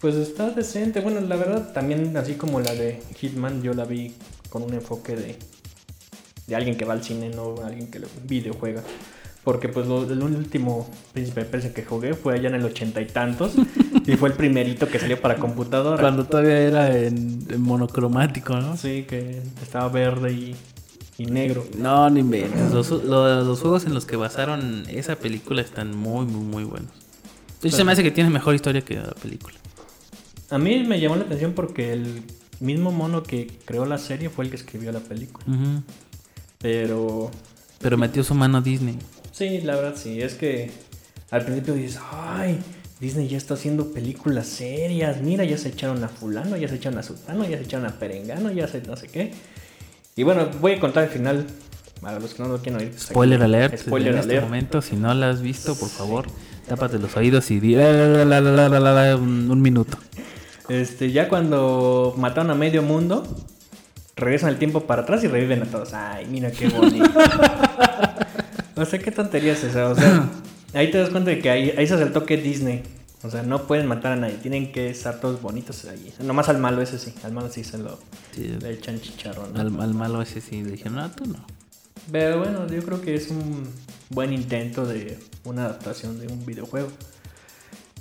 [0.00, 1.00] Pues está decente.
[1.00, 4.14] Bueno, la verdad, también así como la de Hitman, yo la vi
[4.50, 5.36] con un enfoque de,
[6.46, 8.84] de alguien que va al cine, no alguien que lo videojuega.
[9.42, 13.00] Porque pues lo, el último Príncipe de Persia que jugué fue allá en el ochenta
[13.00, 13.54] y tantos.
[14.12, 16.00] y fue el primerito que salió para computadora.
[16.00, 18.76] Cuando todavía era en, en monocromático, ¿no?
[18.76, 20.56] Sí, que estaba verde y,
[21.18, 21.66] y negro.
[21.78, 22.72] No, ni inventes.
[22.72, 26.90] Los, lo- los juegos en los que basaron esa película están muy, muy, muy buenos.
[27.62, 29.56] De hecho, se me hace que tiene mejor historia que la película.
[30.50, 32.22] A mí me llamó la atención porque el
[32.60, 35.44] mismo mono que creó la serie fue el que escribió la película.
[36.58, 37.30] Pero
[37.80, 38.98] Pero metió su mano Disney.
[39.32, 40.70] sí, la verdad sí, es que
[41.30, 42.58] al principio dices, ay,
[43.00, 45.20] Disney ya está haciendo películas serias.
[45.20, 47.98] Mira, ya se echaron a fulano, ya se echaron a sultano, ya se echaron a
[47.98, 49.32] perengano, ya se no sé qué.
[50.16, 51.46] Y bueno, voy a contar el final.
[52.00, 52.90] Para los que no lo quieran oír.
[52.90, 53.78] Pues, spoiler alert.
[53.78, 54.44] Spoiler en este alert.
[54.44, 56.26] este momento, si no la has visto, por favor,
[56.68, 59.96] tápate los oídos y di un, minuto.
[60.68, 63.26] Este, ya cuando mataron a medio mundo,
[64.16, 65.94] regresan el tiempo para atrás y reviven a todos.
[65.94, 67.04] Ay, mira qué bonito.
[68.76, 70.28] no sé sea, qué tonterías es esa, o sea...
[70.74, 72.82] ahí te das cuenta de que ahí, ahí se hace el toque Disney.
[73.22, 76.12] O sea, no pueden matar a nadie, tienen que estar todos bonitos ahí.
[76.22, 77.98] Nomás al malo ese sí, al malo sí se lo
[78.34, 79.54] Sí, le echan chicharrón.
[79.54, 79.60] ¿no?
[79.60, 81.44] al, al malo ese sí le dije, no, tú no.
[82.12, 83.66] Pero bueno, yo creo que es un
[84.10, 86.88] buen intento de una adaptación de un videojuego.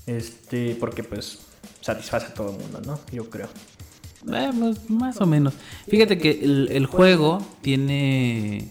[0.05, 1.39] Este, porque pues
[1.79, 2.99] satisface a todo el mundo, ¿no?
[3.11, 3.47] Yo creo.
[4.33, 5.53] Eh, pues, más o menos.
[5.87, 8.69] Fíjate que el, el juego tiene.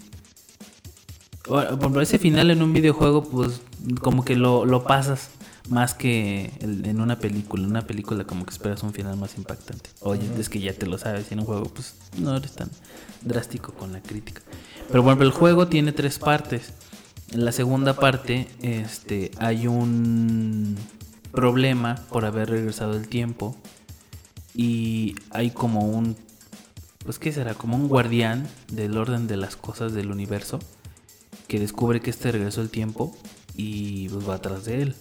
[1.48, 3.60] Bueno, Por ejemplo, ese final en un videojuego, pues
[4.00, 5.30] como que lo, lo pasas
[5.68, 7.64] más que el- en una película.
[7.64, 9.90] En una película, como que esperas un final más impactante.
[10.00, 11.26] Oye, es que ya te lo sabes.
[11.30, 12.70] Y en un juego, pues no eres tan
[13.22, 14.42] drástico con la crítica.
[14.88, 16.72] Pero ejemplo, el juego tiene tres partes.
[17.32, 20.76] En la segunda parte, este, hay un
[21.32, 23.56] problema por haber regresado el tiempo
[24.54, 26.14] y hay como un
[27.06, 30.58] pues qué será como un guardián del orden de las cosas del universo
[31.52, 33.14] que descubre que este regresó el tiempo
[33.54, 34.94] y pues va atrás de él.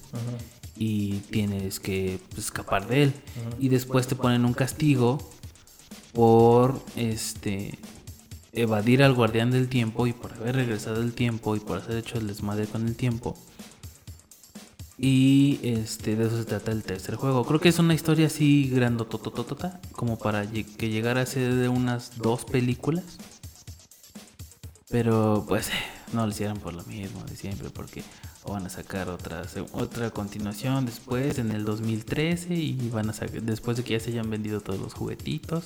[0.75, 3.13] Y tienes que pues, escapar de él.
[3.57, 5.17] Y después te ponen un castigo
[6.11, 7.79] por este
[8.51, 12.17] evadir al guardián del tiempo y por haber regresado el tiempo y por haber hecho
[12.17, 13.37] el desmadre con el tiempo.
[14.97, 17.45] Y este de eso se trata el tercer juego.
[17.45, 22.17] Creo que es una historia así grandotototota, como para que llegara a ser de unas
[22.17, 23.05] dos películas.
[24.89, 25.69] Pero pues
[26.13, 28.04] no lo hicieron por lo mismo de siempre, porque
[28.47, 33.41] van a sacar otra se- otra continuación después en el 2013 y van a sacar
[33.43, 35.65] después de que ya se hayan vendido todos los juguetitos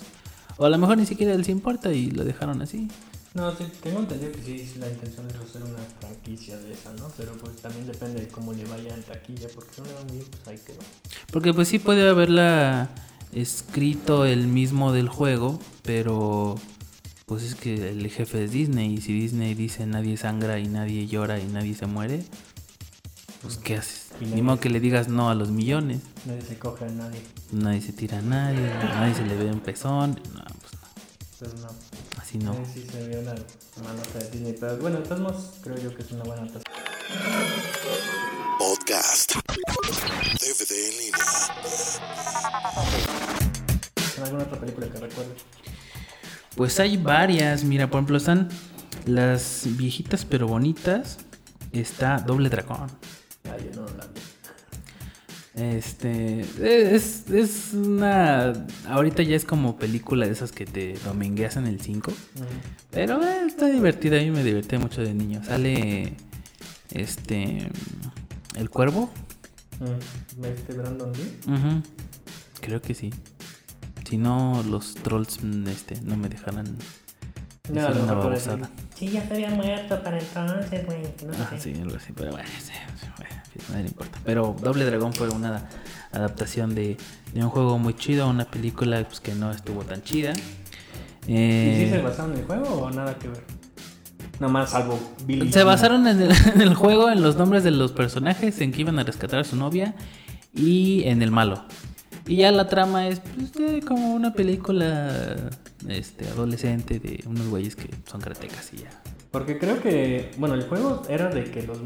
[0.58, 2.88] O a lo mejor ni siquiera les importa y lo dejaron así.
[3.34, 7.10] No, tengo entendido que sí, la intención es hacer una franquicia de esa, ¿no?
[7.17, 10.03] Pero pues también depende de cómo le vaya en taquilla, porque si no le va
[10.03, 10.79] bien, pues ahí quedó.
[11.34, 12.89] Porque pues sí puede haberla
[13.34, 16.55] escrito el mismo del juego, pero
[17.25, 21.07] pues es que el jefe es Disney y si Disney dice nadie sangra y nadie
[21.07, 22.23] llora y nadie se muere,
[23.41, 24.03] pues ¿qué haces?
[24.21, 26.01] Ni nadie- modo que le digas no a los millones.
[26.25, 27.21] Nadie se coge a nadie.
[27.51, 30.19] Nadie se tira a nadie, nadie se le ve un pezón.
[30.33, 30.79] No, pues no,
[31.39, 31.67] Pero no.
[32.21, 32.51] así no.
[32.53, 33.35] Ahí sí se vio una
[33.83, 34.55] manota de Disney.
[34.59, 36.63] Pero bueno, modos, creo yo que es una buena adaptación.
[38.59, 39.33] Podcast.
[39.35, 41.25] DVD en línea.
[44.23, 45.43] ¿Alguna otra película que recuerdes?
[46.55, 48.49] Pues hay varias, mira, por ejemplo están
[49.05, 51.17] las viejitas pero bonitas.
[51.71, 52.89] Está Doble Dragón.
[53.45, 54.21] Ah, yo no la vi.
[55.55, 58.51] Este es, es una.
[58.87, 62.11] Ahorita ya es como película de esas que te domingueas en el 5.
[62.91, 64.17] Pero eh, está divertida.
[64.17, 65.41] A mí me divertí mucho de niño.
[65.45, 66.13] Sale.
[66.91, 67.69] Este.
[68.55, 69.09] El cuervo.
[70.43, 71.81] ¿Este Brandon Lee?
[72.59, 73.13] Creo que sí.
[74.07, 76.77] Si no, los trolls mm, este, no me dejarán.
[77.73, 77.87] No, a
[78.21, 78.51] por eso.
[78.51, 78.69] babosada.
[78.95, 81.01] Sí, ya había muerto para entonces, güey.
[81.25, 82.71] No Ah, sí, algo así, pero bueno, sí,
[83.67, 84.19] bueno, le importa.
[84.23, 85.67] Pero Doble Dragón fue una
[86.11, 86.97] adaptación de,
[87.33, 90.33] de un juego muy chido, una película pues, que no estuvo tan chida.
[91.27, 93.43] ¿Y Eh, si se basaron en el juego o nada que ver?
[94.39, 95.51] Nomás salvo Billy.
[95.51, 98.81] se basaron en el, en el juego, en los nombres de los personajes, en que
[98.81, 99.95] iban a rescatar a su novia
[100.53, 101.65] y en el malo.
[102.27, 105.35] Y ya la trama es pues, de como una película
[105.88, 108.89] este, adolescente de unos güeyes que son karatecas y ya.
[109.31, 111.77] Porque creo que, bueno, el juego era de que los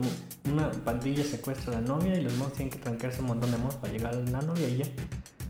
[0.52, 3.58] una pandilla secuestra a la novia y los monos tienen que trancarse un montón de
[3.58, 4.86] monos para llegar a la novia y ya.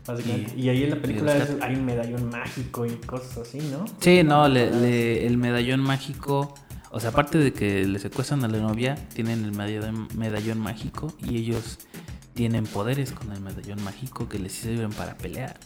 [0.06, 0.54] Básicamente.
[0.56, 3.84] Y, Y- ahí en la película es- hay un medallón mágico y cosas así, ¿no?
[4.00, 6.54] Sí, no, le- le- el medallón mágico,
[6.90, 11.12] o sea, aparte de que le secuestran a la novia, tienen el medallón, medallón mágico
[11.22, 11.78] y ellos
[12.40, 15.60] tienen poderes con el medallón mágico que les sirven para pelear.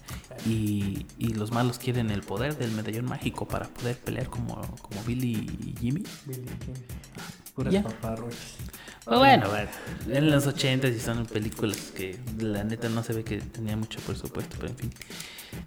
[0.44, 5.00] Y, y los malos quieren el poder del medallón mágico para poder pelear como, como
[5.06, 5.34] Billy
[5.64, 6.02] y Jimmy.
[6.26, 6.74] Billy King.
[7.54, 7.84] Puras Ya.
[7.84, 8.56] paparruchas.
[9.04, 9.70] Pues bueno, bueno,
[10.08, 14.00] en los 80 y son películas que la neta no se ve que tenía mucho
[14.00, 14.90] presupuesto, pero en fin.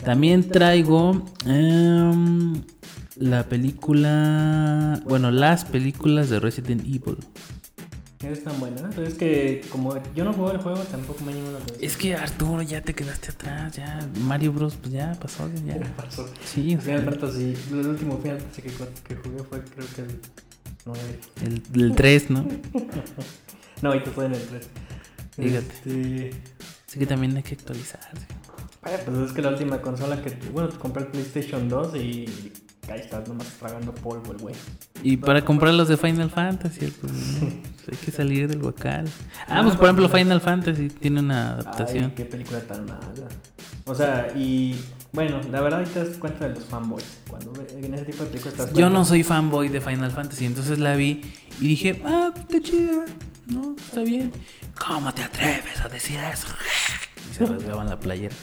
[0.04, 2.64] También traigo em,
[3.16, 7.20] la película, bueno, las películas de Resident Evil.
[8.32, 8.90] Es tan buena.
[8.96, 11.78] Pero es que como yo no juego el juego, tampoco me animo a atención.
[11.82, 15.80] Es que Arturo, ya te quedaste atrás, ya Mario Bros, pues ya pasó, ya.
[15.96, 16.28] pasó.
[16.44, 20.02] Sí, o sea, Final Fantasy, el último Final Fantasy que, que jugué fue creo que
[20.02, 20.20] el
[20.86, 21.00] 9.
[21.76, 22.48] el, el 3, ¿no?
[23.82, 24.68] No, ahorita fue en el 3.
[25.36, 25.68] Fíjate.
[25.68, 26.32] Este,
[26.88, 28.10] Así que también hay que actualizarse.
[28.86, 32.26] eh, pues es que la última consola que bueno, compré el PlayStation 2 y
[32.90, 34.56] ahí estás nomás tragando polvo el güey.
[35.04, 37.40] Y para comprar los de Final Fantasy, pues, ¿no?
[37.40, 39.08] Pues hay que salir del huacal.
[39.48, 42.06] Ah, pues por ejemplo Final Fantasy tiene una adaptación.
[42.06, 43.28] Ay, qué película tan mala.
[43.86, 44.76] O sea, y
[45.14, 47.20] bueno, la verdad ahí te das cuenta de los fanboys.
[47.30, 50.80] Cuando en ese tipo de películas das Yo no soy fanboy de Final Fantasy, entonces
[50.80, 51.22] la vi
[51.60, 53.06] y dije, ah, está chida,
[53.48, 54.32] no, está bien.
[54.78, 56.48] ¿Cómo te atreves a decir eso?
[57.32, 58.36] Y se rasgaban la playera.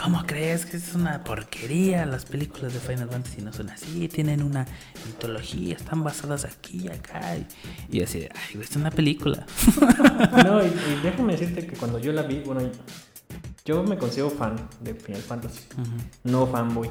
[0.00, 2.06] ¿Cómo crees que es una porquería?
[2.06, 4.66] Las películas de Final Fantasy no son así, tienen una
[5.06, 7.36] mitología, están basadas aquí y acá.
[7.36, 7.46] Y,
[7.98, 9.44] y así, de, ay, es una película.
[10.44, 12.60] No, y, y déjame decirte que cuando yo la vi, bueno,
[13.64, 15.60] yo me considero fan de Final Fantasy.
[16.24, 16.90] No fanboy.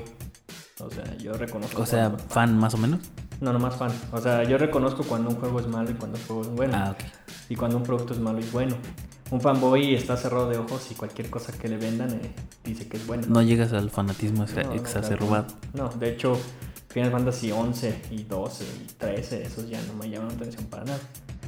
[0.80, 1.82] O sea, yo reconozco.
[1.82, 3.00] O sea, cuando- fan más o menos.
[3.42, 3.92] No, no más fan.
[4.12, 6.74] O sea, yo reconozco cuando un juego es malo y cuando un juego es bueno.
[6.76, 7.04] Ah, ok.
[7.50, 8.76] Y cuando un producto es malo y bueno.
[9.32, 12.32] Un fanboy está cerrado de ojos y cualquier cosa que le vendan eh,
[12.64, 13.24] dice que es bueno.
[13.28, 15.48] No llegas al fanatismo No, exacerbado.
[15.74, 16.40] No, de hecho,
[16.90, 20.86] Final Fantasy 11 y 12 y 13, esos ya no me llaman la atención para
[20.86, 21.00] nada.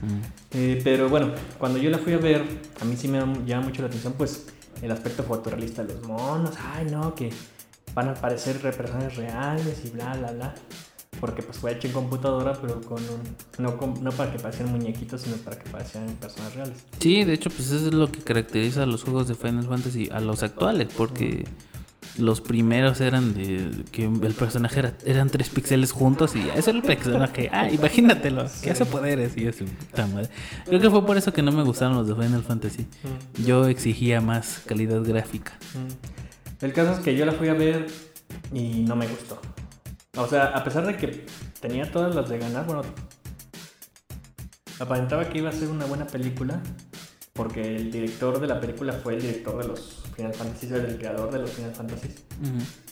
[0.01, 0.57] Mm.
[0.57, 2.43] Eh, pero bueno, cuando yo la fui a ver,
[2.81, 4.47] a mí sí me llama mucho la atención, pues
[4.81, 6.55] el aspecto fotorrealista de los monos.
[6.73, 7.29] Ay, no, que
[7.93, 10.55] van a aparecer personas reales y bla, bla, bla.
[11.19, 13.19] Porque pues fue hecho en computadora, pero con un,
[13.57, 16.77] no, con- no para que parecieran muñequitos, sino para que parecieran personas reales.
[16.99, 20.09] Sí, de hecho, pues eso es lo que caracteriza a los juegos de Final Fantasy,
[20.11, 21.45] a los actuales, porque
[22.17, 26.79] los primeros eran de que el personaje era, eran tres píxeles juntos y ese era
[26.79, 27.49] el personaje.
[27.51, 29.45] Ah, imagínatelo, que hace poderes y
[30.13, 30.29] madre.
[30.65, 32.85] Creo que fue por eso que no me gustaron los de Final Fantasy.
[33.45, 35.53] Yo exigía más calidad gráfica.
[35.73, 36.65] Mm.
[36.65, 37.87] El caso es que yo la fui a ver
[38.53, 39.39] y no me gustó.
[40.17, 41.25] O sea, a pesar de que
[41.61, 42.81] tenía todas las de ganar, bueno,
[44.79, 46.61] aparentaba que iba a ser una buena película,
[47.33, 50.97] porque el director de la película fue el director de los Final Fantasy, era el
[50.97, 52.09] creador de los Final Fantasy.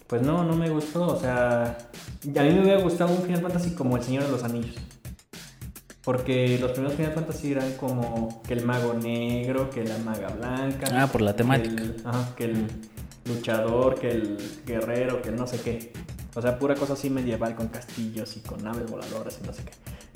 [0.07, 3.71] Pues no, no me gustó, o sea, a mí me hubiera gustado un Final Fantasy
[3.71, 4.75] como El Señor de los Anillos.
[6.03, 10.85] Porque los primeros Final Fantasy eran como que el mago negro, que la maga blanca.
[10.91, 11.81] Ah, por la que temática.
[11.81, 12.67] el- ajá, que el
[13.25, 15.91] luchador, que el guerrero, que no sé qué.
[16.35, 19.63] O sea, pura cosa así medieval con castillos y con naves voladoras y no sé
[19.63, 19.71] qué.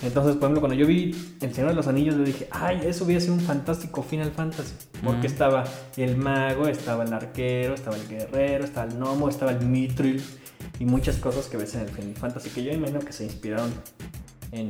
[0.06, 3.06] Entonces, por ejemplo, cuando yo vi El Señor de los Anillos, yo dije, ay, eso
[3.06, 4.74] hubiera sido un fantástico Final Fantasy.
[5.04, 5.32] Porque Mm.
[5.32, 5.64] estaba
[5.98, 10.22] el mago, estaba el arquero, estaba el guerrero, estaba el gnomo, estaba el mithril
[10.80, 13.72] y muchas cosas que ves en el Final Fantasy que yo imagino que se inspiraron
[14.52, 14.70] en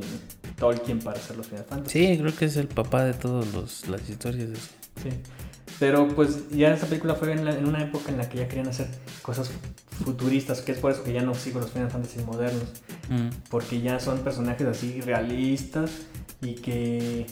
[0.58, 2.06] Tolkien para hacer los Final Fantasy.
[2.06, 4.50] Sí, creo que es el papá de todas las historias.
[5.02, 5.10] Sí.
[5.78, 8.48] Pero pues ya esa película fue en, la- en una época en la que ya
[8.48, 8.88] querían hacer
[9.22, 9.50] cosas
[10.02, 12.64] futuristas, que es por eso que ya no sigo los Final Fantasy modernos,
[13.08, 13.28] Mm.
[13.50, 15.90] porque ya son personajes así realistas
[16.42, 17.26] y que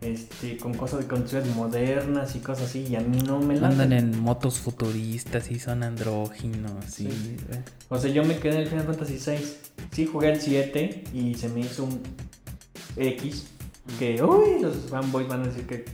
[0.00, 3.68] este con cosas de construcciones modernas y cosas así y a mí no me la
[3.68, 6.72] Andan en motos futuristas y son andróginos.
[6.86, 7.08] Sí.
[7.10, 7.36] Sí.
[7.50, 7.62] eh.
[7.88, 9.56] O sea, yo me quedé en el Final Fantasy 6.
[9.92, 12.00] Sí jugué el 7 y se me hizo un
[12.96, 13.46] X
[13.98, 15.84] que uy, los fanboys van a decir que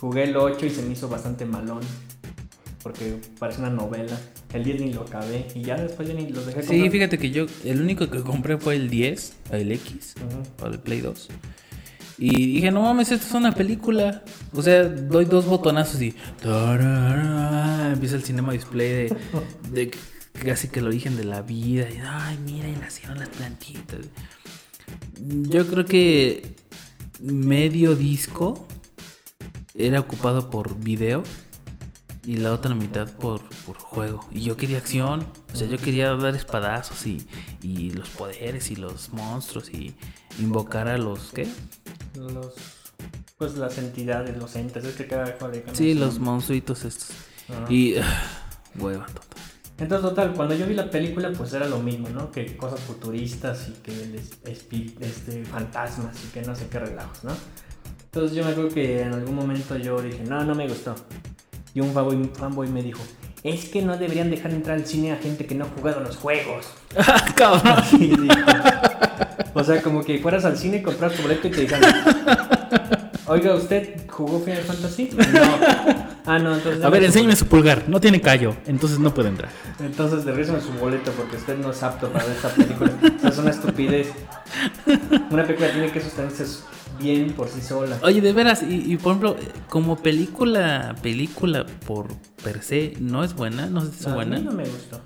[0.00, 1.80] jugué el 8 y se me hizo bastante malón.
[2.82, 4.18] Porque parece una novela.
[4.52, 6.90] El 10 ni lo acabé y ya después ya ni los dejé Sí, comprar.
[6.90, 10.42] fíjate que yo, el único que compré fue el 10, el X, Ujú.
[10.56, 11.28] para el Play 2.
[12.20, 14.24] Y dije, no mames, esto es una película.
[14.52, 16.14] O sea, doy dos botonazos y.
[16.42, 19.16] tarara, Empieza el cinema display de,
[19.70, 19.90] de
[20.44, 21.88] casi que el origen de la vida.
[21.88, 24.00] Y, ay, mira, y nacieron las plantitas.
[25.20, 26.54] Yo creo que
[27.20, 28.66] medio disco
[29.74, 31.22] era ocupado por video
[32.28, 34.20] y la otra mitad por, por juego.
[34.30, 37.26] Y yo quería acción, o sea, yo quería dar espadazos y,
[37.62, 39.94] y los poderes y los monstruos y
[40.38, 41.48] invocar a los, ¿qué?
[42.14, 42.52] Los,
[43.38, 47.12] pues las entidades, los entes, es que cada cambian Sí, los monstruitos estos.
[47.70, 48.04] Y ah,
[48.78, 49.38] hueva total.
[49.78, 52.30] Entonces, total, cuando yo vi la película, pues era lo mismo, ¿no?
[52.30, 57.30] Que cosas futuristas y que este, fantasmas y que no sé qué relajos, ¿no?
[58.04, 60.94] Entonces yo me acuerdo que en algún momento yo dije, no, no me gustó.
[61.74, 63.00] Y un fanboy, un fanboy me dijo,
[63.42, 66.16] es que no deberían dejar entrar al cine a gente que no ha jugado los
[66.16, 66.66] juegos.
[67.36, 67.78] Cabrón.
[67.78, 68.34] Así dijo.
[69.54, 71.92] O sea, como que fueras al cine, compras tu boleto y te dijeran,
[73.26, 75.10] oiga, ¿usted jugó Final Fantasy?
[75.16, 75.40] No.
[76.26, 76.84] Ah, no, entonces...
[76.84, 77.84] A ver, enséñame su pulgar.
[77.88, 79.50] No tiene callo, entonces no puede entrar.
[79.80, 82.92] entonces, derrízame su boleto porque usted no es apto para ver esta película.
[83.16, 84.12] O sea, es una estupidez.
[85.30, 86.44] Una película tiene que sostenerse
[87.00, 87.98] bien por sí sola.
[88.02, 89.36] Oye, de veras, y, y, por ejemplo,
[89.68, 92.08] como película, película por
[92.42, 93.66] per se, ¿no es buena?
[93.66, 94.38] ¿No es a buena?
[94.38, 95.00] mí no me gustó.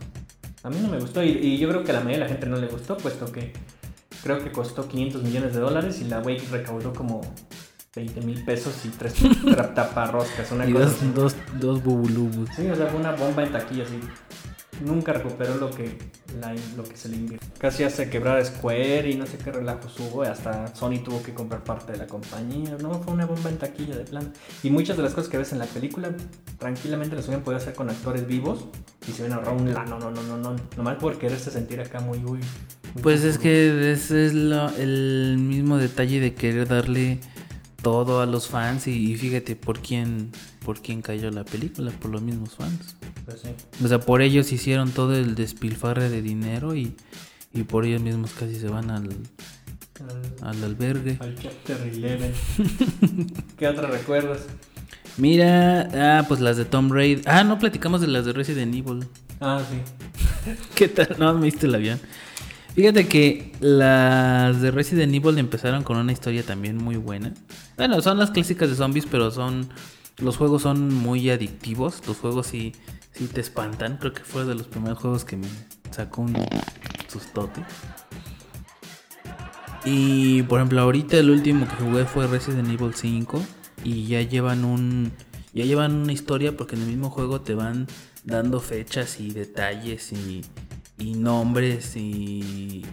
[0.65, 2.29] A mí no me gustó y, y yo creo que a la mayoría de la
[2.35, 3.53] gente no le gustó, puesto que
[4.23, 7.21] creo que costó 500 millones de dólares y la Wake recaudó como
[7.97, 9.15] 20 mil pesos y tres
[9.75, 11.13] taparroscas, una Y cosa dos, así.
[11.15, 12.49] dos, dos bubulubus.
[12.57, 13.99] Sí, o sea, fue una bomba en taquilla así.
[14.85, 15.97] Nunca recuperó lo que,
[16.41, 17.49] la- lo que se le invirtió.
[17.59, 20.23] Casi hace quebrar Square y no sé qué relajos hubo.
[20.23, 22.77] Hasta Sony tuvo que comprar parte de la compañía.
[22.81, 24.33] No, fue una bomba en taquilla de plan.
[24.63, 26.11] Y muchas de las cosas que ves en la película,
[26.59, 28.67] tranquilamente las hubieran podido hacer con actores vivos.
[29.09, 30.57] Y se hubieran ahorrado un lano, no, no, no, no.
[30.77, 32.41] Nomás por quererse sentir acá muy, muy
[33.03, 37.19] Pues es que ese es lo- el mismo detalle de querer darle
[37.83, 40.31] todo a los fans y, y fíjate por quién
[40.65, 42.97] por quién cayó la película, por los mismos fans.
[43.25, 43.49] Pues sí.
[43.85, 46.95] O sea, por ellos hicieron todo el despilfarre de dinero y,
[47.53, 49.09] y por ellos mismos casi se van al,
[50.41, 51.19] Al, al albergue.
[51.21, 52.33] al Chapter 11.
[53.59, 54.41] ¿Qué otra recuerdas?
[55.19, 55.89] Mira,
[56.21, 57.23] ah, pues las de Tom Raider.
[57.29, 59.07] Ah, no platicamos de las de Resident Evil.
[59.41, 60.53] Ah, sí.
[60.75, 61.17] ¿Qué tal?
[61.19, 62.01] No, me diste el avión.
[62.75, 67.35] Fíjate que las de Resident Evil empezaron con una historia también muy buena.
[67.77, 69.69] Bueno, son las clásicas de zombies, pero son.
[70.19, 72.03] Los juegos son muy adictivos.
[72.07, 72.73] Los juegos sí,
[73.13, 73.99] sí te espantan.
[73.99, 75.49] Creo que fue de los primeros juegos que me
[75.91, 76.37] sacó un
[77.09, 77.63] sustote.
[79.85, 83.43] Y por ejemplo, ahorita el último que jugué fue Resident Evil 5.
[83.85, 85.13] Y ya llevan un.
[85.55, 87.87] Ya llevan una historia porque en el mismo juego te van
[88.25, 90.43] dando fechas y detalles y,
[91.03, 92.85] y nombres y,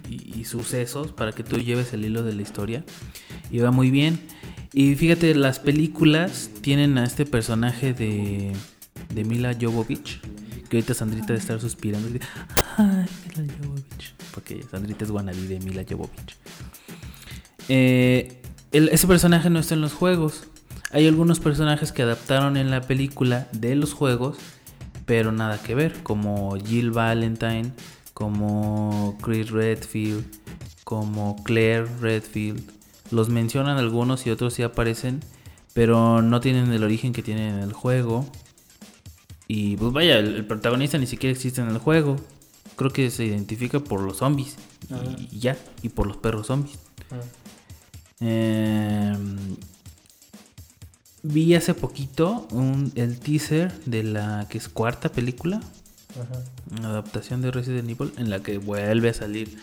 [0.46, 2.84] sucesos para que tú lleves el hilo de la historia.
[3.52, 4.20] Y va muy bien.
[4.74, 8.54] Y fíjate, las películas tienen a este personaje de,
[9.14, 10.22] de Mila Jovovich.
[10.70, 12.08] Que ahorita Sandrita debe estar suspirando.
[12.78, 13.06] Ay,
[13.38, 14.16] Mila Jovovich.
[14.34, 16.36] Porque Sandrita es wannabe de Mila Jovovich.
[17.68, 18.42] Eh,
[18.72, 20.48] ese personaje no está en los juegos.
[20.92, 24.38] Hay algunos personajes que adaptaron en la película de los juegos,
[25.06, 27.72] pero nada que ver, como Jill Valentine,
[28.20, 30.26] como Chris Redfield,
[30.84, 32.62] como Claire Redfield.
[33.12, 35.22] Los mencionan algunos y otros sí aparecen,
[35.74, 38.30] pero no tienen el origen que tienen en el juego.
[39.48, 42.18] Y pues vaya, el, el protagonista ni siquiera existe en el juego.
[42.76, 44.58] Creo que se identifica por los zombies.
[44.92, 45.36] y-.
[45.38, 46.78] Y, ya, y por los perros zombies.
[47.12, 47.16] Ah,
[48.22, 49.16] Eh,
[51.24, 55.62] vi hace poquito un- el teaser de la que es cuarta película,
[56.12, 56.44] Ajá,
[56.80, 59.58] una adaptación de Resident Evil, en la que vuelve a salir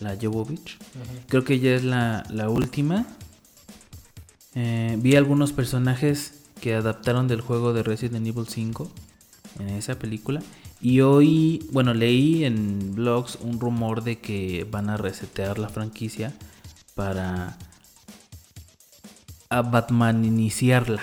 [0.00, 0.78] la Jovovich.
[0.78, 1.26] ajá.
[1.28, 3.06] Creo que ya es la, la última.
[4.54, 8.90] Eh, vi algunos personajes que adaptaron del juego de Resident Evil 5
[9.60, 10.42] en esa película.
[10.80, 16.32] Y hoy, bueno, leí en blogs un rumor de que van a resetear la franquicia
[16.94, 17.58] para
[19.50, 21.02] a Batman iniciarla.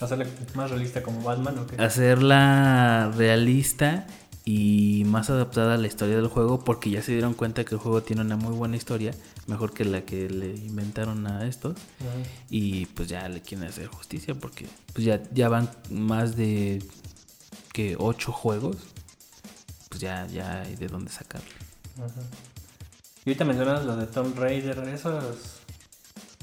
[0.00, 1.80] Hacerla más realista como Batman o qué?
[1.82, 4.06] Hacerla realista
[4.44, 7.80] y más adaptada a la historia del juego porque ya se dieron cuenta que el
[7.80, 9.14] juego tiene una muy buena historia,
[9.46, 11.76] mejor que la que le inventaron a estos
[12.50, 16.82] y pues ya le quieren hacer justicia porque pues ya, ya van más de
[17.72, 18.76] que ocho juegos,
[19.88, 21.50] pues ya, ya hay de dónde sacarlo.
[21.98, 22.20] Ajá.
[23.24, 25.60] Y ahorita mencionas lo de Tomb Raider, esos...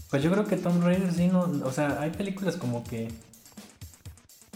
[0.10, 1.42] Pues yo creo que Tomb Raider sí no...
[1.66, 3.10] O sea, hay películas como que...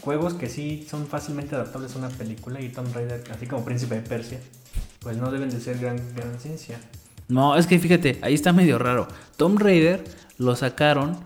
[0.04, 3.95] Juegos que sí son fácilmente adaptables a una película y Tomb Raider, así como Príncipe
[3.95, 4.41] de Persia,
[4.99, 6.78] pues no deben de ser gran, gran ciencia.
[7.30, 9.08] No, es que fíjate, ahí está medio raro.
[9.38, 10.04] Tomb Raider
[10.38, 11.18] lo sacaron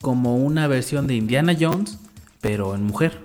[0.00, 1.98] como una versión de Indiana Jones,
[2.40, 3.18] pero en mujer.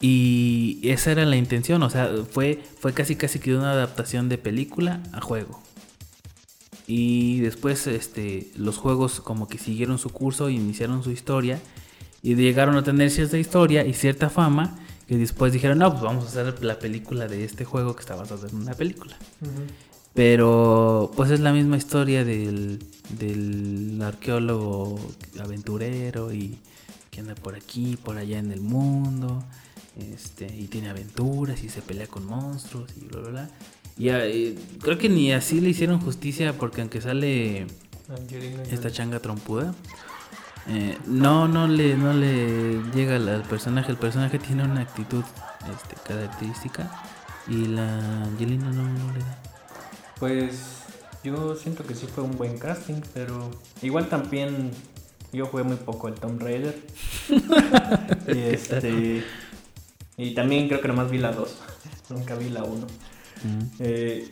[0.00, 4.38] Y esa era la intención, o sea, fue, fue casi casi que una adaptación de
[4.38, 5.60] película a juego.
[6.86, 11.58] Y después este, los juegos como que siguieron su curso, iniciaron su historia
[12.24, 16.24] y llegaron a tener cierta historia y cierta fama que después dijeron, no, pues vamos
[16.24, 19.14] a hacer la película de este juego que está basado en una película.
[20.14, 24.98] Pero pues es la misma historia del, del arqueólogo
[25.38, 26.58] aventurero y
[27.10, 29.44] que anda por aquí, por allá en el mundo,
[29.98, 33.50] este, y tiene aventuras y se pelea con monstruos y bla bla bla.
[33.98, 37.66] Y eh, creo que ni así le hicieron justicia porque aunque sale
[38.70, 39.74] esta changa trompuda,
[40.68, 43.90] eh, no, no le, no le llega al personaje.
[43.90, 45.24] El personaje tiene una actitud
[45.72, 46.90] este, característica
[47.48, 49.38] y la Angelina no, no le da.
[50.18, 50.84] Pues
[51.22, 53.50] yo siento que sí fue un buen casting, pero
[53.82, 54.70] igual también
[55.32, 56.78] yo jugué muy poco el Tomb Raider.
[58.28, 59.24] y este
[60.16, 61.56] y también creo que nomás vi la 2,
[62.10, 62.86] nunca vi la 1.
[63.42, 63.62] Mm.
[63.80, 64.30] Eh,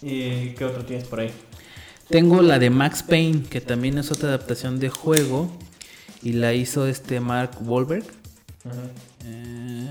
[0.00, 1.32] ¿Y qué otro tienes por ahí?
[2.08, 5.50] Tengo la de Max Payne, que también es otra adaptación de juego.
[6.22, 8.04] Y la hizo este Mark Wahlberg.
[9.24, 9.88] Eh,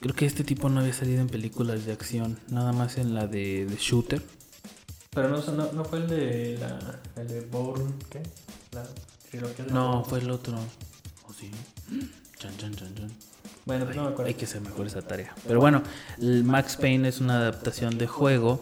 [0.00, 2.38] creo que este tipo no había salido en películas de acción.
[2.48, 4.22] Nada más en la de, de Shooter.
[5.10, 8.22] Pero no, no, no fue el de la el de Bourne, ¿qué?
[8.72, 8.84] La
[9.30, 10.56] trilogía de No, fue el otro.
[11.28, 11.50] ¿O sí?
[12.38, 13.12] Chan, chan, chan, chan.
[13.66, 14.28] Bueno, pues no me acuerdo.
[14.28, 15.34] Hay que hacer mejor esa tarea.
[15.46, 15.82] Pero bueno,
[16.18, 18.60] el Max Payne es una adaptación de juego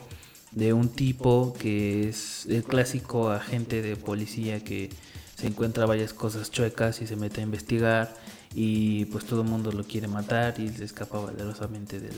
[0.54, 4.90] de un tipo que es el clásico agente de policía que
[5.36, 8.14] se encuentra varias cosas chuecas y se mete a investigar
[8.54, 12.12] y pues todo el mundo lo quiere matar y se escapa valerosamente de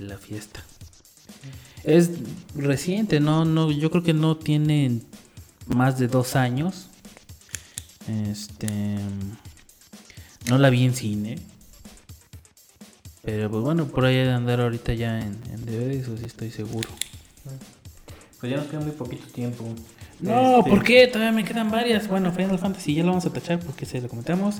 [0.00, 0.62] la fiesta.
[1.84, 2.10] Es
[2.54, 5.00] reciente, no, no, yo creo que no tiene
[5.66, 6.88] más de dos años.
[8.08, 8.96] Este,
[10.48, 11.38] no la vi en cine.
[13.22, 16.50] Pero pues bueno, por ahí de andar ahorita ya en, en DVD, eso sí estoy
[16.50, 16.88] seguro.
[18.40, 19.64] Pues ya nos queda muy poquito tiempo.
[20.20, 21.06] No, Este, ¿por qué?
[21.08, 22.08] Todavía me quedan varias.
[22.08, 24.56] Bueno, Final Fantasy ya lo vamos a tachar porque se lo comentamos.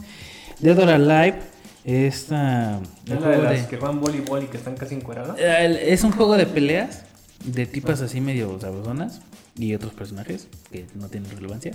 [0.61, 1.36] Dead or Alive
[1.84, 5.39] esta, Es un la de las de- que juegan voleibol y que están casi encueradas.
[5.39, 7.03] El- es un juego de peleas
[7.45, 9.20] de tipas así medio sabrosonas
[9.57, 11.72] y otros personajes que no tienen relevancia.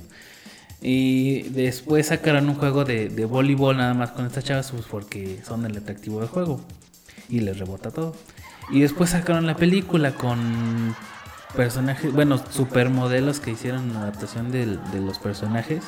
[0.81, 5.39] Y después sacaron un juego de, de voleibol nada más con estas chavas pues porque
[5.47, 6.59] son el atractivo del juego
[7.29, 8.15] y les rebota todo.
[8.71, 10.95] Y después sacaron la película con
[11.55, 15.83] personajes, bueno, supermodelos que hicieron una adaptación del- de los personajes,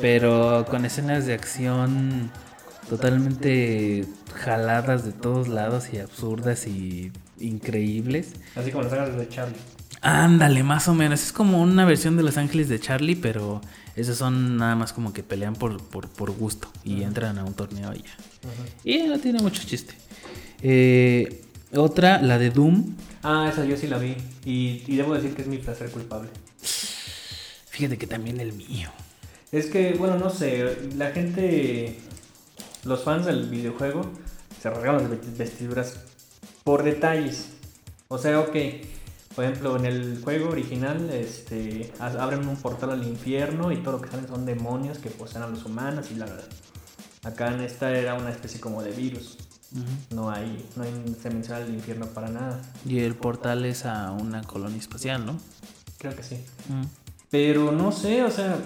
[0.00, 2.30] pero con escenas de acción
[2.88, 4.04] totalmente
[4.34, 8.32] jaladas de todos lados y absurdas y increíbles.
[8.56, 9.56] Así como las sagas de Charlie.
[10.02, 11.22] Ándale, más o menos.
[11.22, 13.60] Es como una versión de Los Ángeles de Charlie, pero
[13.96, 17.54] esos son nada más como que pelean por, por, por gusto y entran a un
[17.54, 18.16] torneo y ya.
[18.84, 19.94] Y no tiene mucho chiste.
[20.62, 21.42] Eh,
[21.74, 22.96] otra, la de Doom.
[23.22, 24.16] Ah, esa yo sí la vi.
[24.44, 26.30] Y, y debo decir que es mi placer culpable.
[27.68, 28.90] Fíjate que también el mío.
[29.52, 31.98] Es que, bueno, no sé, la gente,
[32.84, 34.02] los fans del videojuego,
[34.60, 35.96] se regalan las ve- vestiduras
[36.64, 37.48] por detalles.
[38.08, 38.56] O sea, ok,
[39.34, 44.00] Por ejemplo, en el juego original este, abren un portal al infierno y todo lo
[44.02, 46.48] que salen son demonios que poseen a los humanos y la verdad.
[47.22, 49.38] Acá en esta era una especie como de virus.
[50.14, 52.60] No hay, no hay, se menciona el infierno para nada.
[52.84, 55.38] Y el portal es a una colonia espacial, ¿no?
[55.98, 56.36] Creo que sí.
[57.30, 58.58] Pero no sé, o sea,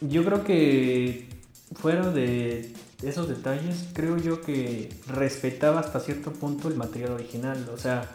[0.00, 1.28] yo creo que
[1.74, 7.70] fuera de esos detalles, creo yo que respetaba hasta cierto punto el material original.
[7.72, 8.08] O sea,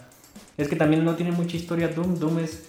[0.58, 2.20] es que también no tiene mucha historia Doom.
[2.20, 2.64] Doom es,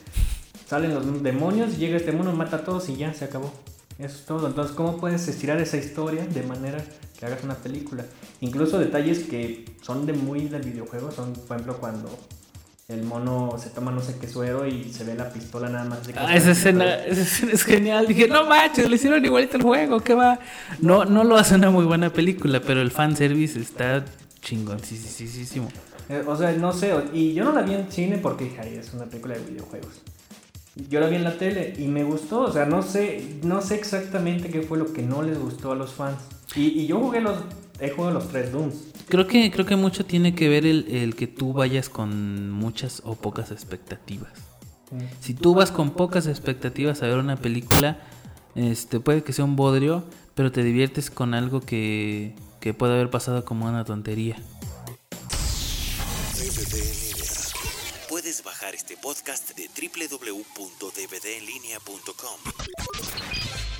[0.68, 3.52] salen los demonios, llega este mono, mata a todos y ya, se acabó.
[3.98, 4.46] Eso es todo.
[4.46, 6.84] Entonces, ¿cómo puedes estirar esa historia de manera
[7.18, 8.04] que hagas una película?
[8.40, 12.10] Incluso detalles que son de muy del videojuego, son, por ejemplo, cuando
[12.88, 16.06] el mono se toma no sé qué suero y se ve la pistola nada más.
[16.06, 18.06] De Ah, esa escena, esa escena es genial.
[18.06, 20.38] Dije, no manches, le hicieron igualito el juego, ¿qué va?
[20.80, 24.04] No, no lo hace una muy buena película, pero el fanservice está
[24.42, 25.62] chingón, sí, sí, sí, sí, sí.
[26.08, 28.76] Eh, O sea, no sé, y yo no la vi en cine porque dije, "Ay,
[28.76, 29.90] es una película de videojuegos.
[30.90, 33.76] Yo la vi en la tele y me gustó, o sea, no sé, no sé
[33.76, 36.18] exactamente qué fue lo que no les gustó a los fans.
[36.54, 37.38] Y, y yo jugué los,
[37.80, 38.74] he jugado los tres Dooms.
[39.08, 43.00] Creo que, creo que mucho tiene que ver el, el que tú vayas con muchas
[43.04, 44.32] o pocas expectativas.
[45.20, 47.98] Si tú vas con pocas expectativas a ver una película,
[48.54, 50.04] este puede que sea un bodrio,
[50.34, 54.36] pero te diviertes con algo que, que puede haber pasado como una tontería.
[58.66, 62.40] Bajar este podcast de www.dvdenlinea.com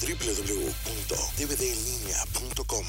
[0.01, 2.87] www.dvdenlinea.com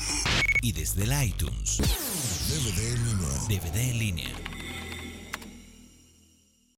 [0.62, 1.78] y desde el iTunes.
[1.78, 3.30] DVD en línea.
[3.48, 4.47] DVD en línea.